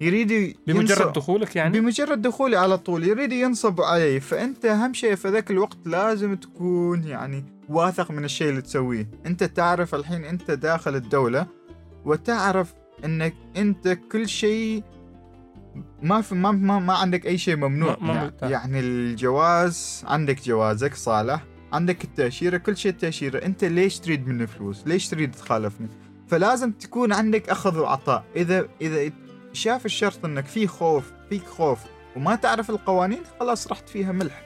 [0.00, 4.20] يريدوا بمجرد دخولك يعني؟ بمجرد دخولي على طول يريدوا ينصبوا علي.
[4.20, 9.10] فأنت أهم شيء في ذاك الوقت لازم تكون يعني واثق من الشيء اللي تسويه.
[9.26, 11.46] أنت تعرف الحين أنت داخل الدولة
[12.04, 14.82] وتعرف أنك أنت كل شيء
[16.02, 17.96] ما في ما ما, ما عندك أي شيء ممنوع.
[18.00, 23.44] ما يعني, يعني الجواز عندك جوازك صالح عندك التأشيرة كل شيء التأشيرة.
[23.44, 25.88] أنت ليش تريد مني فلوس؟ ليش تريد تخالفني؟
[26.28, 28.24] فلازم تكون عندك أخذ وعطاء.
[28.36, 29.10] اذا إذا
[29.52, 31.78] شاف الشرط إنك في خوف فيك خوف
[32.16, 34.44] وما تعرف القوانين خلاص رحت فيها ملح.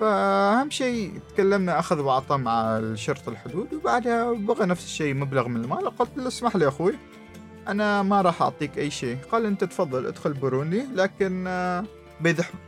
[0.00, 5.96] فأهم شيء تكلمنا أخذ وعطاء مع الشرطة الحدود وبعدها بغى نفس الشيء مبلغ من المال
[5.96, 6.94] قلت له اسمح لي أخوي.
[7.68, 9.18] أنا ما راح أعطيك أي شيء.
[9.32, 11.84] قال أنت تفضل ادخل بوروندي لكن آه،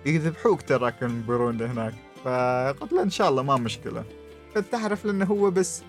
[0.05, 1.95] بيذبحوك تراك من بوروندي هناك.
[2.25, 4.05] فقلت له إن شاء الله ما مشكلة.
[4.55, 5.83] فتعرف لأنه هو بس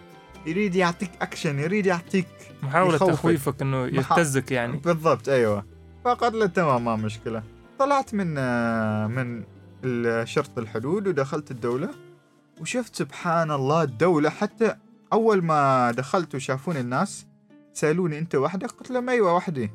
[0.46, 2.28] يريد يعطيك أكشن يريد يعطيك
[2.64, 4.78] محاولة تخويفك إنه يهتزك يعني.
[4.78, 5.66] بالضبط أيوه.
[6.06, 7.44] فقال له تمام ما مشكلة.
[7.80, 9.44] طلعت من آه، من
[10.26, 11.90] شرطة الحدود ودخلت الدولة.
[12.62, 14.76] وشفت سبحان الله الدولة حتى
[15.14, 17.26] أول ما دخلت وشافوني الناس
[17.74, 19.72] سألوني أنت وحدك؟ قلت لهم أيوة وحدي.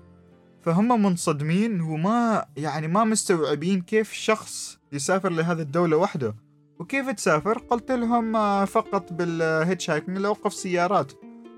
[0.63, 6.35] فهم منصدمين وما يعني ما مستوعبين كيف شخص يسافر لهذه الدولة وحده.
[6.79, 11.13] وكيف تسافر؟ قلت لهم آه، فقط بال hitchhiking لأوقف سيارات.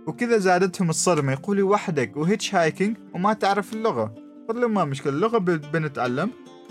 [0.06, 4.14] وكذا زادتهم الصدمة يقولي وحدك و hitchhiking وما تعرف اللغة.
[4.48, 6.30] قلت لهم ما مشكلة اللغة بنتعلم.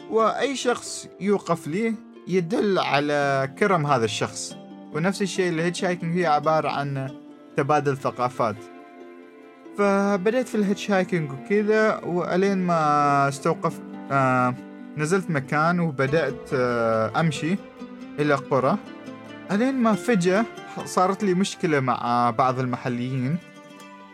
[0.10, 1.94] وأي شخص يوقف لي
[2.28, 4.56] يدل على كرم هذا الشخص.
[4.94, 7.10] ونفس الشيء ال hitchhiking هي عبارة عن
[7.58, 8.56] تبادل ثقافات.
[9.80, 13.80] فبدأت في ال hitchhiking وكذا وألين ما استوقف
[14.12, 14.56] آه
[14.98, 17.58] نزلت مكان وبدأت آه أمشي
[18.20, 18.78] إلى قرى.
[19.52, 20.46] ألين ما فجأة
[20.86, 23.38] صارت لي مشكلة مع بعض المحليين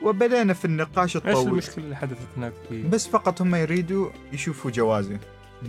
[0.04, 1.48] وبدأنا في النقاش إيش الطويل.
[1.48, 2.54] المشكلة اللي حدثت هناك؟
[2.90, 5.18] بس فقط هم يريدوا يشوفوا جوازي.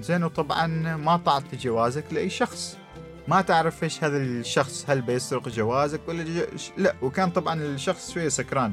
[0.01, 2.77] زين وطبعا ما طعت جوازك لأي شخص.
[3.29, 6.47] ما تعرف إيش هذا الشخص هل بيسرق جوازك ولا ج...
[6.77, 8.73] لا وكان طبعا الشخص شوية سكران.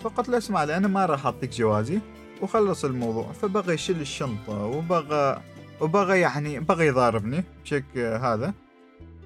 [0.00, 2.00] فقلت له اسمع أنا ما راح أعطيك جوازي.
[2.42, 3.32] وخلص الموضوع.
[3.32, 5.42] فبغى يشيل الشنطة وبغى
[5.80, 8.54] وبغى يعني بغى يضاربني بشكل هذا.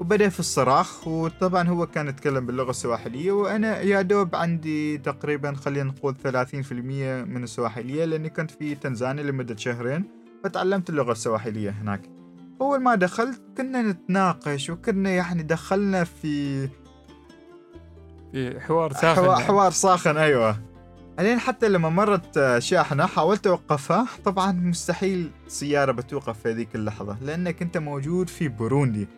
[0.01, 3.33] وبدأ في الصراخ وطبعا هو كان يتكلم باللغة السواحلية.
[3.33, 6.73] وأنا يا دوب عندي تقريبا خلينا نقول 30%
[7.25, 10.05] من السواحلية لأني كنت في تنزانيا لمدة شهرين
[10.45, 12.03] فتعلمت اللغة السواحلية هناك.
[12.61, 16.82] أول ما دخلت كنا نتناقش وكنا يعني دخلنا في في
[18.35, 19.45] حوار ساخن حوار, يعني.
[19.45, 20.57] حوار ساخن أيوة.
[21.19, 27.63] بعدين حتى لما مرت شاحنة حاولت أوقفها طبعا مستحيل سيارة بتوقف في هذيك اللحظة لأنك
[27.63, 29.09] أنت موجود في بوروندي.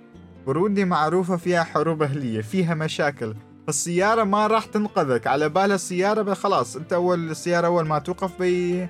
[0.46, 3.34] بوروندي معروفة فيها حروب أهلية فيها مشاكل.
[3.66, 5.26] فالسيارة ما راح تنقذك.
[5.26, 8.88] على بالها السيارة خلاص أنت أول السيارة أول ما توقف بي.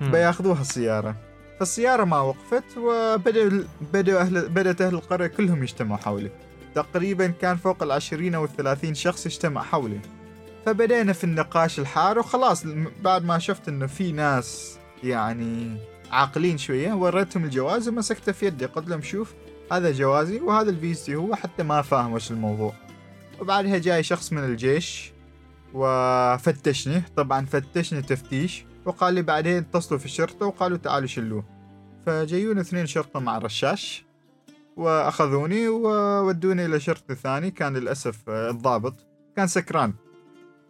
[0.00, 1.16] بياخذوها السيارة.
[1.58, 3.62] فالسيارة ما وقفت وبدأوا
[3.92, 6.30] بدأوا أهل بدأت أهل القرية كلهم يجتمعوا حولي
[6.76, 10.00] تقريبا كان فوق العشرين أو الثلاثين شخص يجتمع حولي
[10.66, 12.64] فبدأنا في النقاش الحار وخلاص
[13.02, 15.76] بعد ما شفت إنه في ناس يعني
[16.10, 19.34] عاقلين شوية وريتهم الجواز ومسكته في يدي قلت لهم شوف
[19.72, 22.72] هذا جوازي وهذا الفيزتي هو حتى ما فاهم وش الموضوع.
[23.40, 25.12] وبعدها جاي شخص من الجيش
[25.74, 31.44] وفتشني طبعا فتشني تفتيش وقال لي بعدين اتصلوا في الشرطة وقالوا تعالوا شلوه.
[32.06, 34.05] فجايون اثنين شرطة مع الرشاش.
[34.76, 38.94] وأخذوني وودوني إلى شرطي ثاني كان للأسف آه، الضابط.
[39.36, 39.92] كان سكران.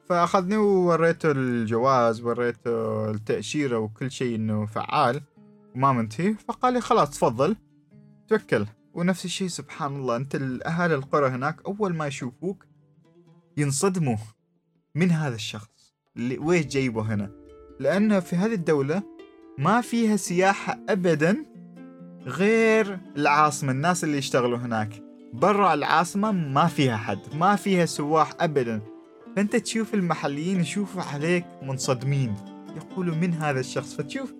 [0.08, 5.20] فأخذني ووريته الجواز وريته التأشيرة وكل شيء إنه فعال
[5.74, 6.34] وما منتهي.
[6.34, 7.56] فقال لي خلاص تفضل.
[8.28, 8.66] توكل.
[8.94, 10.16] ونفس الشيء سبحان الله.
[10.16, 12.64] أنت الأهالي القرى هناك أول ما يشوفوك
[13.56, 14.16] ينصدموا
[14.94, 15.94] من هذا الشخص.
[16.16, 17.30] اللي ويش جايبه هنا؟
[17.80, 19.02] لأن في هذه الدولة
[19.58, 21.55] ما فيها سياحة أبدا.
[22.26, 25.02] غير العاصمة الناس اللي يشتغلوا هناك.
[25.32, 28.80] برا العاصمة ما فيها حد ما فيها سواح أبدا.
[29.36, 32.34] فأنت تشوف المحليين يشوفوا عليك منصدمين
[32.76, 34.32] يقولوا من هذا الشخص؟ فتشوف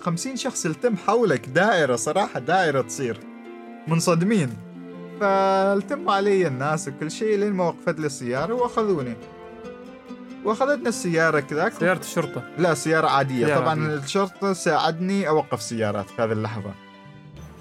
[0.00, 3.20] خمسين شخص يلتم حولك دائرة صراحة دائرة تصير
[3.88, 4.56] منصدمين.
[5.20, 9.14] فالتموا علي الناس وكل شيء لين ما وقفت لي السيارة وأخذوني.
[10.44, 11.72] وأخذتنا السيارة كذاك.
[11.72, 12.42] سيارة الشرطة.
[12.58, 13.46] لا سيارة عادية.
[13.46, 14.04] سيارة طبعا عادية.
[14.04, 16.74] الشرطة ساعدني أوقف سيارات في هذه اللحظة.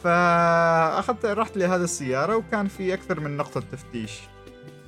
[0.03, 4.19] فأخذت رحت لهذه السيارة وكان في أكثر من نقطة تفتيش.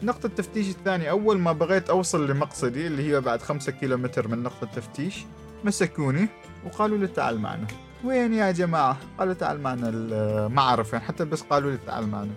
[0.04, 4.64] نقطة التفتيش الثانية أول ما بغيت أوصل لمقصدي اللي هي بعد خمسة كيلومتر من نقطة
[4.64, 5.26] التفتيش
[5.64, 6.28] مسكوني
[6.66, 7.68] وقالوا لي تعال معنا.
[8.04, 9.92] وين يا جماعة؟ قالوا تعال معنا
[10.48, 12.34] ما أعرف يعني حتى بس قالوا لي تعال معنا.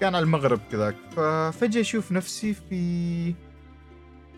[0.00, 0.96] كان على المغرب كذاك.
[1.16, 3.34] ففجأة أشوف نفسي في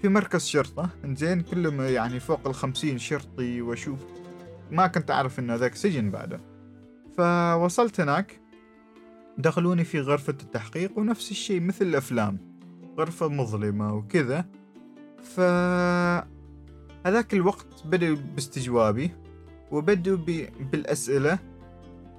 [0.03, 0.89] في مركز شرطة.
[1.05, 3.99] زين كلهم يعني فوق الخمسين شرطي وأشوف
[4.71, 6.52] ما كنت أعرف انه ذاك سجن بعده.
[7.17, 8.41] فوصلت هناك.
[9.39, 12.39] دخلوني في غرفة التحقيق ونفس الشيء مثل الأفلام.
[12.99, 14.45] غرفة مظلمة وكذا.
[15.23, 15.41] ف
[17.07, 19.11] هذاك الوقت بدأوا باستجوابي
[19.71, 20.49] وبدوا ب...
[20.71, 21.39] بالأسئلة.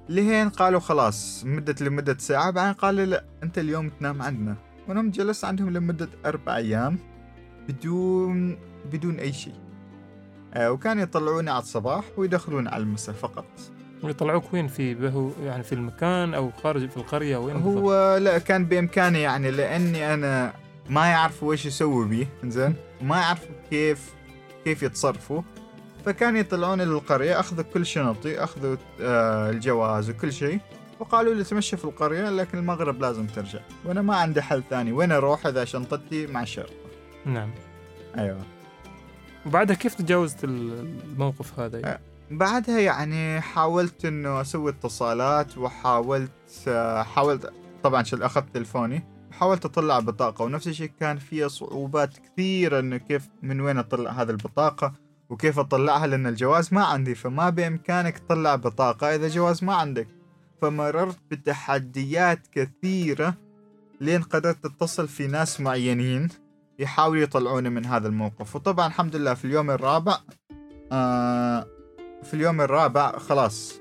[0.08, 4.56] لهين قالوا خلاص مدة لمدة ساعة بعدين قالوا لا أنت اليوم تنام عندنا.
[4.88, 6.98] ونمت جلست عندهم لمدة أربع أيام
[7.68, 8.58] بدون
[8.92, 9.54] بدون أي شيء.
[10.54, 13.46] آه، وكانوا يطلعوني على الصباح ويدخلوني على المساء فقط.
[14.04, 18.38] ويطلعوك وين في بهو يعني في المكان أو خارج في القرية وين بالضبط؟ هو لا
[18.38, 20.52] كان بإمكاني يعني لأني أنا
[20.90, 22.26] ما يعرفوا وش يسووا بي.
[22.44, 24.12] زين ما يعرفوا كيف
[24.64, 25.42] كيف يتصرفوا.
[26.06, 30.58] فكانوا يطلعوني للقرية أخذوا كل شنطي أخذوا آه الجواز وكل شيء
[31.00, 33.58] وقالوا لي تمشي في القرية لكن المغرب لازم ترجع.
[33.84, 34.92] وأنا ما عندي حل ثاني.
[34.92, 36.72] وين أروح إذا شنطتي مع الشرطة
[37.26, 37.50] نعم.
[38.18, 38.38] أيوه.
[39.46, 46.30] وبعدها كيف تجاوزت ال- الموقف هذا؟ يعني؟ بعدها يعني حاولت إنه أسوي اتصالات وحاولت
[46.68, 52.96] آه، حاولت طبعا أخذت تلفوني حاولت أطلع بطاقة ونفس الشيء كان فيها صعوبات كثيرة إنه
[52.96, 54.92] كيف من وين أطلع هذه البطاقة
[55.30, 60.08] وكيف أطلعها لأن الجواز ما عندي فما بإمكانك تطلع بطاقة إذا جواز ما عندك.
[60.62, 63.34] فمررت بتحديات كثيرة
[64.00, 66.28] لين قدرت أتصل في ناس معينين
[66.78, 68.56] يحاولوا يطلعوني من هذا الموقف.
[68.56, 70.18] وطبعا الحمد لله في اليوم الرابع
[70.92, 71.66] آه
[72.24, 73.80] في اليوم الرابع خلاص.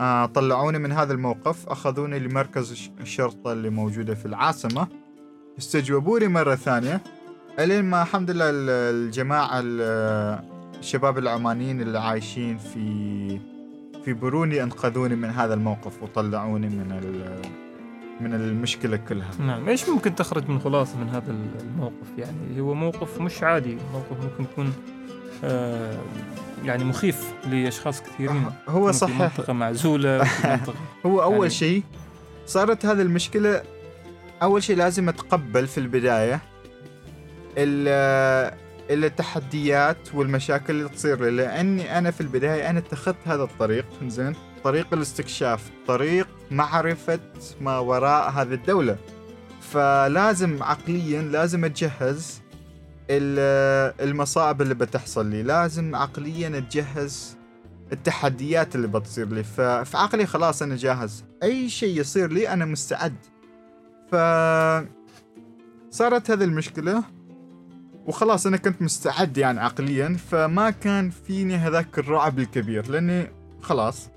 [0.00, 4.88] آه طلعوني من هذا الموقف أخذوني لمركز الش- الشرطة اللي موجودة في العاصمة.
[5.58, 7.00] استجوبوني مرة ثانية.
[7.58, 10.42] ألين ما الحمد لله ال- الجماعة ال-
[10.78, 13.40] الشباب العمانيين اللي عايشين في
[14.04, 16.88] في بروني أنقذوني من هذا الموقف وطلعوني من
[18.20, 19.30] من المشكلة كلها.
[19.40, 19.68] نعم.
[19.68, 23.78] إيش ممكن تخرج من خلاصة من هذا الموقف؟ يعني هو موقف مش عادي.
[23.92, 24.72] موقف ممكن يكون
[26.64, 28.44] يعني مخيف لأشخاص كثيرين.
[28.68, 29.20] هو في صحيح.
[29.20, 30.74] منطقة معزولة في منطقة
[31.06, 31.82] هو أول يعني- شيء
[32.46, 33.62] صارت هذه المشكلة
[34.42, 36.40] أول شيء لازم أتقبل في البداية
[37.58, 38.54] ال-
[38.90, 44.86] التحديات والمشاكل اللي تصير لي لأني أنا في البداية أنا اتخذت هذا الطريق زين طريق
[44.92, 47.20] الاستكشاف طريق معرفة
[47.60, 48.96] ما وراء هذه الدولة.
[49.60, 52.40] فلازم عقليا لازم أتجهز
[53.10, 55.42] ال- المصائب اللي بتحصل لي.
[55.42, 57.36] لازم عقليا أتجهز
[57.92, 59.44] التحديات اللي بتصير لي.
[59.44, 61.24] ففي عقلي خلاص أنا جاهز.
[61.42, 63.14] أي شيء يصير لي أنا مستعد.
[64.10, 64.14] ف
[65.90, 67.04] صارت هذه المشكلة.
[68.06, 70.16] وخلاص أنا كنت مستعد يعني عقليا.
[70.30, 72.90] فما كان فيني هذاك الرعب الكبير.
[72.90, 73.30] لأني
[73.62, 74.08] خلاص.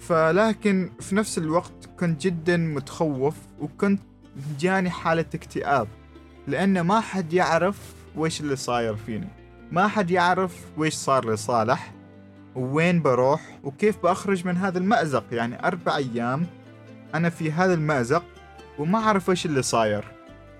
[0.00, 3.36] فلكن في نفس الوقت كنت جدا متخوف.
[3.60, 4.00] وكنت
[4.60, 5.88] جاني حالة اكتئاب.
[6.46, 9.28] لأن ما حد يعرف ويش اللي صاير فيني؟
[9.72, 11.92] ما حد يعرف ويش صار لصالح
[12.54, 15.24] وين بروح وكيف بأخرج من هذا المأزق.
[15.32, 16.46] يعني أربع أيام
[17.14, 18.24] أنا في هذا المأزق
[18.78, 20.04] وما أعرف إيش اللي صاير.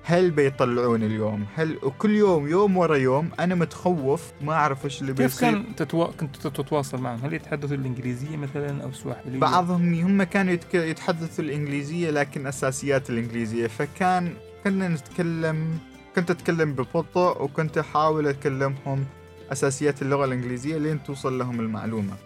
[0.06, 5.12] هل بيطلعوني اليوم؟ هل وكل يوم يوم ورا يوم أنا متخوف ما أعرف إيش اللي
[5.12, 6.06] كيف بيصير؟ كان تتوا...
[6.06, 10.74] كنت تتواصل معهم؟ هل يتحدثوا الإنجليزية مثلا أو سواحلية؟ بعضهم هم كانوا يتك...
[10.74, 13.66] يتحدثوا الإنجليزية لكن أساسيات الإنجليزية.
[13.66, 15.78] فكان كنا نتكلم
[16.16, 19.04] كنت أتكلم ببطء وكنت أحاول أكلمهم
[19.52, 22.16] أساسيات اللغة الإنجليزية لين توصل لهم المعلومة.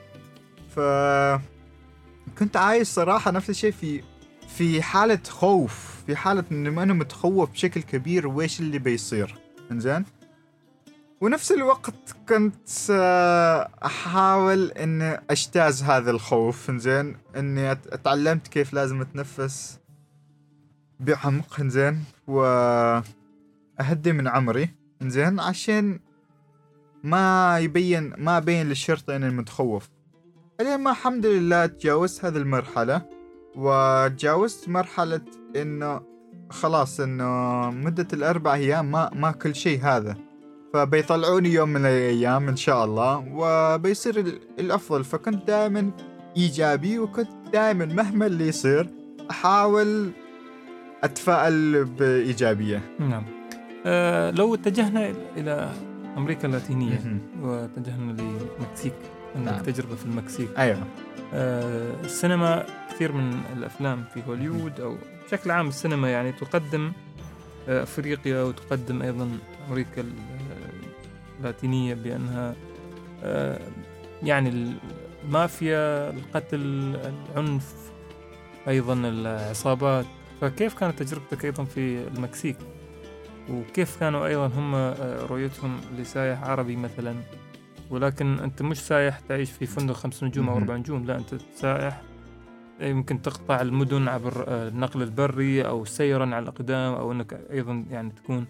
[0.76, 0.80] ف
[2.38, 4.02] كنت عايش صراحة نفس الشيء في
[4.48, 9.34] في حالة خوف في حالة إنه أنا متخوف بشكل كبير وإيش اللي بيصير.
[9.70, 10.04] إنزين؟
[11.20, 16.70] ونفس الوقت كنت آه، أحاول إني أجتاز هذا الخوف.
[16.70, 19.78] إنزين؟ إني اتعلمت كيف لازم أتنفس
[21.00, 21.60] بعمق.
[21.60, 22.04] إنزين؟
[23.78, 24.68] وأهدي من عمري.
[25.02, 26.00] إنزين عشان
[27.04, 29.88] ما يبين ما أبين للشرطة إني متخوف.
[30.58, 33.02] بعدين ما الحمد لله تجاوزت هذه المرحلة.
[33.56, 35.20] وتجاوزت مرحلة
[35.56, 36.00] إنه
[36.50, 40.16] خلاص إنه مدة الأربع أيام ما ما كل شيء هذا.
[40.74, 43.24] فبيطلعوني يوم من الأيام إن شاء الله.
[43.32, 45.04] وبيصير ال- الأفضل.
[45.04, 45.90] فكنت دائما
[46.36, 48.90] إيجابي وكنت دائما مهما اللي يصير
[49.30, 50.10] أحاول
[51.04, 52.96] أتفائل بإيجابية.
[52.98, 53.37] نعم.
[54.30, 55.70] لو اتجهنا إلى
[56.16, 57.00] أمريكا اللاتينية.
[57.42, 58.92] واتجهنا للمكسيك
[59.36, 59.62] عندك نعم.
[59.62, 60.78] تجربة في المكسيك أيوه
[61.34, 64.96] آه السينما كثير من الأفلام في هوليوود أو
[65.26, 66.92] بشكل عام السينما يعني تقدم
[67.68, 69.28] آه أفريقيا وتقدم أيضا
[69.68, 70.12] أمريكا ال-
[71.38, 72.54] اللاتينية بأنها
[73.24, 73.60] آه
[74.22, 74.74] يعني
[75.24, 76.60] المافيا القتل
[77.34, 77.74] العنف
[78.68, 80.06] أيضا العصابات
[80.40, 82.56] فكيف كانت تجربتك أيضا في المكسيك
[83.50, 87.14] وكيف كانوا أيضا هم آه، رؤيتهم لسائح عربي مثلا؟
[87.90, 90.62] ولكن أنت مش سايح تعيش في فندق خمس نجوم أو مهم.
[90.62, 92.02] أربع نجوم لا أنت سائح
[92.80, 98.10] يمكن تقطع المدن عبر آه، النقل البري أو سيرا على الأقدام أو أنك أيضا يعني
[98.10, 98.46] تكون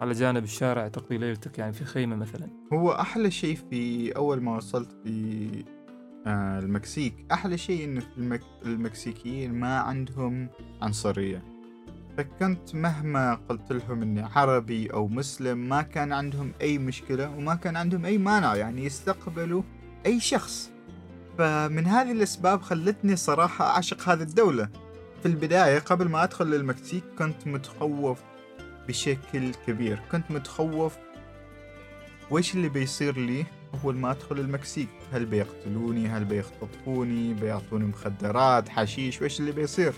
[0.00, 2.48] على جانب الشارع تقضي ليلتك يعني في خيمة مثلا.
[2.72, 5.48] هو أحلى شيء في أول ما وصلت في
[6.26, 8.42] آه، المكسيك أحلى شيء في المك...
[8.64, 10.48] المكسيكيين ما عندهم
[10.82, 11.55] عنصرية.
[12.16, 17.76] فكنت مهما قلت لهم إني عربي أو مسلم ما كان عندهم أي مشكلة وما كان
[17.76, 19.62] عندهم أي مانع يعني يستقبلوا
[20.06, 20.70] أي شخص.
[21.38, 24.68] فمن هذه الأسباب خلتني صراحة أعشق هذه الدولة.
[25.22, 28.18] في البداية قبل ما أدخل للمكسيك كنت متخوف
[28.88, 30.00] بشكل كبير.
[30.12, 30.96] كنت متخوف
[32.30, 33.44] وإيش اللي بيصير لي
[33.84, 39.92] أول ما أدخل المكسيك؟ هل بيقتلوني؟ هل بيختطفوني بيعطوني مخدرات حشيش؟ وإيش اللي بيصير؟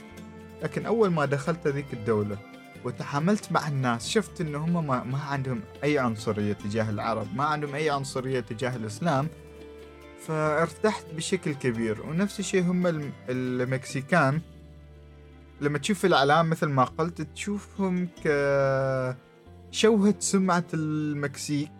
[0.63, 2.39] لكن أول ما دخلت هذيك الدولة
[2.85, 7.75] وتعاملت مع الناس شفت إن هم ما, ما عندهم أي عنصرية تجاه العرب ما عندهم
[7.75, 9.29] أي عنصرية تجاه الإسلام
[10.27, 12.03] فارتحت بشكل كبير.
[12.07, 14.41] ونفس الشيء هم الم- المكسيكان.
[15.61, 21.71] لما تشوف الإعلام مثل ما قلت تشوفهم كشوهة سمعة المكسيك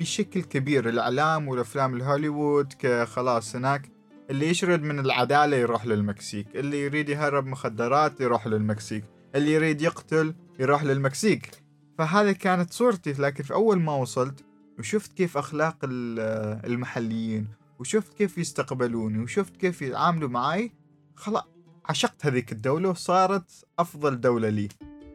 [0.00, 0.88] بشكل كبير.
[0.88, 3.90] الإعلام والأفلام الهوليوود كخلاص هناك
[4.30, 9.04] اللي يشرد من العدالة يروح للمكسيك اللي يريد يهرب مخدرات يروح للمكسيك
[9.34, 11.50] اللي يريد يقتل يروح للمكسيك.
[11.98, 14.44] فهذه كانت صورتي لكن في أول ما وصلت
[14.78, 17.48] وشفت كيف أخلاق ال- المحليين
[17.78, 20.72] وشفت كيف يستقبلوني وشفت كيف يتعاملوا معي
[21.14, 21.42] خلاص
[21.84, 24.68] عشقت هذيك الدولة وصارت أفضل دولة لي.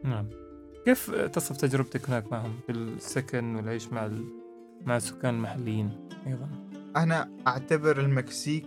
[0.04, 0.26] نعم.
[0.84, 4.24] كيف تصف تجربتك هناك معهم في السكن والعيش مع ال...
[4.86, 6.48] مع السكان المحليين أيضا؟
[6.96, 8.66] أنا أعتبر المكسيك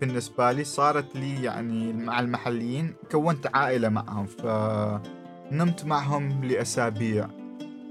[0.00, 7.28] بالنسبة لي صارت لي يعني مع المحليين كونت عائلة معهم فنمت معهم لأسابيع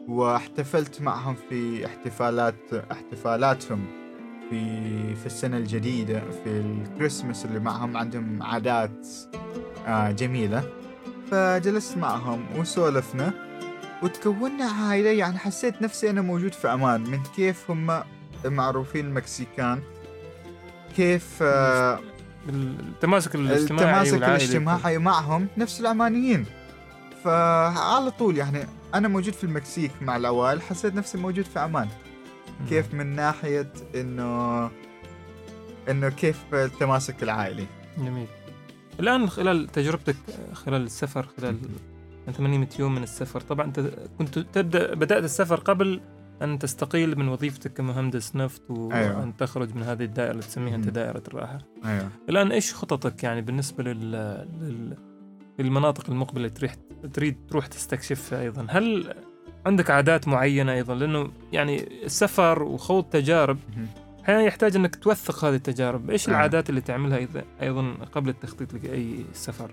[0.07, 3.85] واحتفلت معهم في احتفالات احتفالاتهم
[4.49, 9.07] في في السنة الجديدة في الكريسماس اللي معهم عندهم عادات
[9.87, 10.63] آه جميلة.
[11.31, 13.33] فجلست معهم وسولفنا
[14.03, 18.03] وتكوننا عائلة يعني حسيت نفسي أنا موجود في أمان من كيف هم
[18.45, 19.81] معروفين المكسيكان
[20.97, 21.99] كيف آه
[22.49, 24.23] التماسك الاجتماعي التماسك.
[24.23, 26.45] الاجتماعي معهم نفس العمانيين.
[27.23, 31.87] فعلى طول يعني أنا موجود في المكسيك مع العوائل حسيت نفسي موجود في أمان
[32.61, 32.67] مم.
[32.69, 34.69] كيف من ناحية إنه
[35.89, 37.65] إنه كيف التماسك العائلي.
[37.97, 38.27] جميل.
[38.99, 40.15] الآن خلال تجربتك
[40.53, 41.57] خلال السفر خلال
[42.37, 43.79] 800 يوم من السفر طبعا أنت
[44.19, 46.01] كنت تبدأ بدأت السفر قبل
[46.41, 49.33] أن تستقيل من وظيفتك كمهندس نفط وأن أيوة.
[49.37, 50.89] تخرج من هذه الدائرة اللي تسميها أنت.
[50.89, 51.57] دائرة الراحة.
[51.85, 52.09] أيوه.
[52.29, 54.11] الآن إيش خططك يعني بالنسبة لل...
[54.61, 54.97] لل...
[55.59, 56.75] للمناطق المقبلة اللي تريح
[57.13, 59.13] تريد تروح تستكشفها أيضا؟ هل
[59.65, 63.57] عندك عادات معينة أيضا؟ لأنه يعني السفر وخوض تجارب
[64.23, 66.09] أحيانا يحتاج أنك توثق هذه التجارب.
[66.09, 66.31] إيش آه.
[66.31, 69.71] العادات اللي تعملها أيضا- أيضا قبل التخطيط لأي سفر؟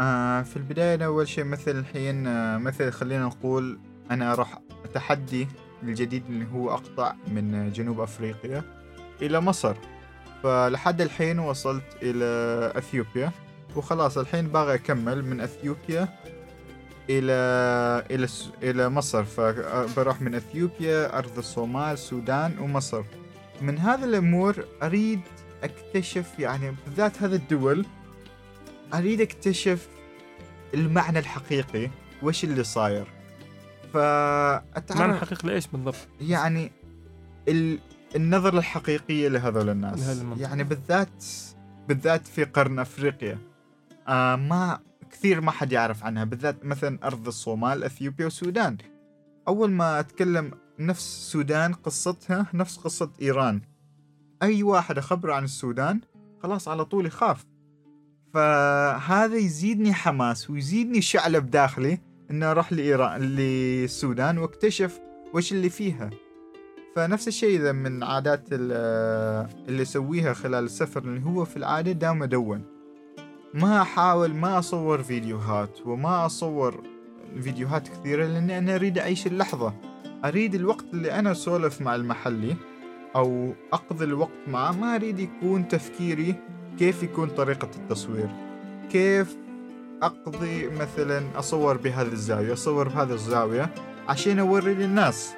[0.00, 3.78] آه في البداية أنا أول شيء مثل الحين آه مثل خلينا نقول
[4.10, 4.58] أنا راح
[4.94, 5.48] تحدي
[5.82, 8.64] الجديد اللي هو أقطع من جنوب أفريقيا
[9.22, 9.74] إلى مصر.
[10.42, 13.30] فلحد الحين وصلت إلى أثيوبيا.
[13.76, 16.08] وخلاص الحين باغي أكمل من أثيوبيا
[17.10, 17.32] إلى
[18.10, 18.28] إلى
[18.62, 19.24] إلى مصر.
[19.24, 23.02] فبروح من أثيوبيا أرض الصومال السودان ومصر.
[23.60, 25.20] من هذه الأمور أريد
[25.62, 27.86] أكتشف يعني بالذات هذه الدول
[28.94, 29.88] أريد أكتشف
[30.74, 31.90] المعنى الحقيقي.
[32.22, 33.15] وش اللي صاير؟
[33.96, 36.72] معنى فأتعرف الحقيقي لإيش بالضبط؟ يعني
[37.48, 37.78] ال...
[38.16, 40.22] النظرة الحقيقية لهذول الناس.
[40.38, 41.24] يعني بالذات
[41.88, 43.38] بالذات في قرن أفريقيا.
[44.08, 44.78] آه ما
[45.10, 46.24] كثير ما حد يعرف عنها.
[46.24, 48.76] بالذات مثلا أرض الصومال أثيوبيا والسودان
[49.48, 53.60] أول ما أتكلم نفس السودان قصتها نفس قصة إيران.
[54.42, 56.00] أي واحد أخبره عن السودان
[56.42, 57.46] خلاص على طول يخاف.
[58.34, 61.98] فهذا يزيدني حماس ويزيدني شعلب داخلي
[62.30, 65.00] اني أروح لايران للسودان واكتشف
[65.34, 66.10] وش اللي فيها.
[66.96, 72.24] فنفس الشيء إذا من عادات ال- اللي اسويها خلال السفر اللي هو في العادة دائما
[72.24, 72.62] أدون.
[73.54, 76.82] ما أحاول ما أصور فيديوهات وما أصور
[77.42, 79.74] فيديوهات كثيرة لاني أنا أريد أعيش اللحظة.
[80.24, 82.56] أريد الوقت اللي أنا أسولف مع المحلي
[83.16, 84.72] أو أقضي الوقت معه.
[84.72, 86.34] ما أريد يكون تفكيري
[86.78, 88.28] كيف يكون طريقة التصوير.
[88.90, 89.36] كيف
[90.02, 93.74] أقضي مثلا أصور بهذه الزاوية أصور بهذه الزاوية
[94.08, 95.34] عشان أوري للناس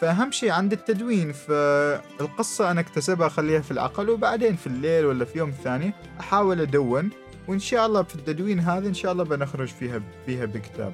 [0.00, 5.38] فأهم شيء عند التدوين فالقصة أنا اكتسبها أخليها في العقل وبعدين في الليل ولا في
[5.38, 7.10] يوم ثاني أحاول أدون
[7.48, 10.92] وإن شاء الله في التدوين هذا إن شاء الله بنخرج فيها فيها بكتاب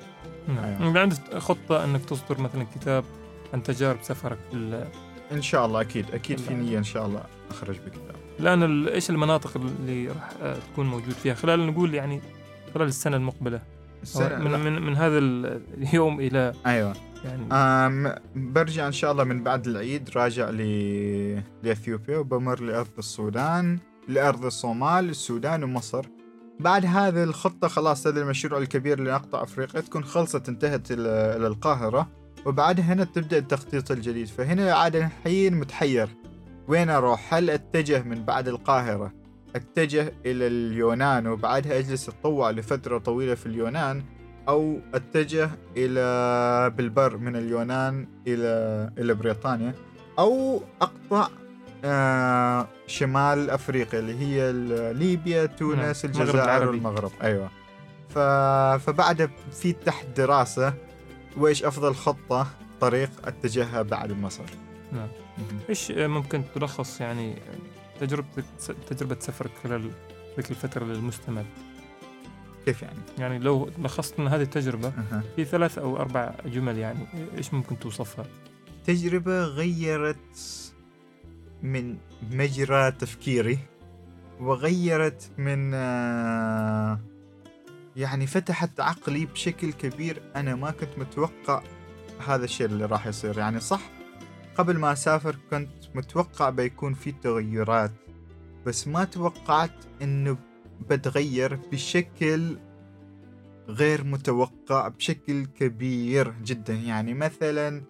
[0.49, 0.91] نعم أيوة.
[0.91, 3.05] إذا عندك خطة أنك تصدر مثلا كتاب
[3.55, 4.89] عن تجارب سفرك في ال-
[5.33, 6.55] إن شاء الله أكيد أكيد في.
[6.55, 11.13] نية إن شاء الله أخرج بكتاب الآن ال- إيش المناطق اللي راح آه، تكون موجود
[11.15, 12.21] فيها خلال نقول يعني
[12.77, 13.61] خلال السنة المقبلة.
[14.03, 14.51] السنة من.
[14.61, 16.93] من, من هذا ال- اليوم إلى أيوه.
[17.25, 20.63] يعني أم برجع إن شاء الله من بعد العيد راجع ل...
[21.63, 26.07] لإثيوبيا وبمر لأرض السودان لأرض الصومال السودان ومصر.
[26.61, 32.09] بعد هذه الخطة خلاص هذا المشروع الكبير لنقطع أفريقيا تكون خلصت انتهت إلى إلى القاهرة.
[32.47, 34.27] وبعدها هنا تبدأ التخطيط الجديد.
[34.27, 36.09] فهنا عاد الحين متحير.
[36.69, 39.13] وين أروح؟ هل أتجه من بعد القاهرة؟
[39.57, 44.03] أتجه إلى اليونان وبعدها أجلس اتطوع لفترة طويلة في اليونان
[44.49, 49.75] أو أتجه إلى بالبر من اليونان إلى إلى بريطانيا
[50.19, 51.29] أو أقطع
[51.85, 54.53] آه شمال أفريقيا اللي هي
[54.93, 56.69] ليبيا تونس نعم، المغرب الجزائر.
[56.69, 57.51] والمغرب أيوه
[58.09, 58.19] ف...
[58.85, 60.75] فبعد في تحت دراسة
[61.37, 62.47] وإيش أفضل خطة
[62.81, 64.45] طريق أتجهها بعد مصر
[64.93, 65.09] نعم.
[65.91, 67.37] آه، ممكن تلخص يعني
[68.01, 68.45] تجربتك
[68.89, 69.91] تجربة سفرك خلال
[70.37, 71.43] ذيك الفترة للمستمع
[72.65, 74.93] كيف يعني؟ يعني لو لخصت لنا هذه التجربة.
[75.37, 78.27] في ثلاث أو أربع جمل يعني إيش ممكن توصفها
[78.85, 80.73] تجربة غيرت
[81.63, 81.97] من
[82.31, 83.59] مجرى تفكيري
[84.41, 87.01] وغيرت من آه،
[87.97, 91.63] يعني فتحت عقلي بشكل كبير أنا ما كنت متوقع
[92.27, 93.81] هذا الشيء اللي راح يصير يعني صح
[94.55, 97.93] قبل ما أسافر كنت متوقع بيكون في تغيرات
[98.67, 100.37] بس ما توقعت إنه
[100.91, 102.57] بتغير بشكل
[103.69, 106.75] غير متوقع بشكل كبير جدا.
[106.75, 107.83] يعني مثلا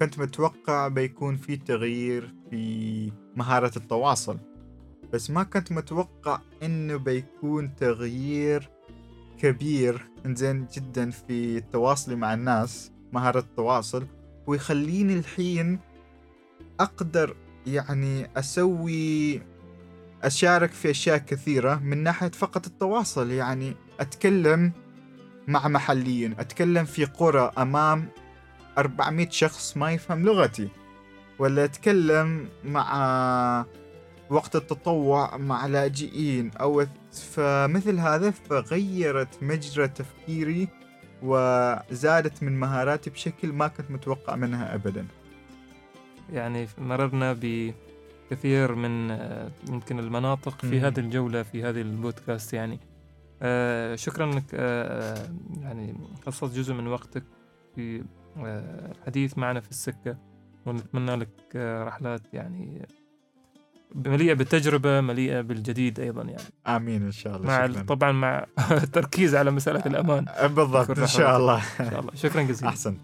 [0.00, 4.38] كنت متوقع بيكون في تغيير في مهارة التواصل
[5.12, 8.70] بس ما كنت متوقع إنه بيكون تغيير
[9.38, 14.06] كبير إنزين جدا في تواصلي مع الناس مهارة التواصل
[14.46, 15.78] ويخليني الحين
[16.80, 19.42] أقدر يعني أسوي
[20.22, 24.72] أشارك في أشياء كثيرة من ناحية فقط التواصل يعني أتكلم
[25.48, 28.08] مع محليين أتكلم في قرى أمام
[28.78, 30.68] 400 شخص ما يفهم لغتي
[31.38, 33.66] ولا أتكلم مع
[34.30, 40.68] وقت التطوع مع لاجئين أو فمثل هذا فغيرت مجرى تفكيري
[41.22, 45.06] وزادت من مهاراتي بشكل ما كنت متوقع منها ابدا.
[46.32, 50.80] يعني مررنا بكثير من آه، يمكن المناطق في.
[50.80, 52.80] هذه الجولة في هذه البودكاست يعني.
[53.42, 55.28] آه، شكرا انك آه،
[55.60, 55.94] يعني
[56.26, 57.22] خصصت جزء من وقتك
[57.74, 58.04] في
[58.38, 60.16] آه، الحديث معنا في السكة
[60.66, 62.86] ونتمنى لك آه، رحلات يعني
[63.94, 66.42] مليئة بالتجربة مليئة بالجديد أيضا يعني.
[66.66, 67.46] آمين إن شاء الله.
[67.46, 67.82] مع شكرا.
[67.82, 68.46] طبعا مع
[68.82, 70.24] التركيز على مسألة الأمان.
[70.42, 71.62] بالضبط إن شاء الله.
[71.80, 72.14] إن شاء الله.
[72.14, 72.68] شكرا جزيلا.
[72.70, 73.00] أحسنت.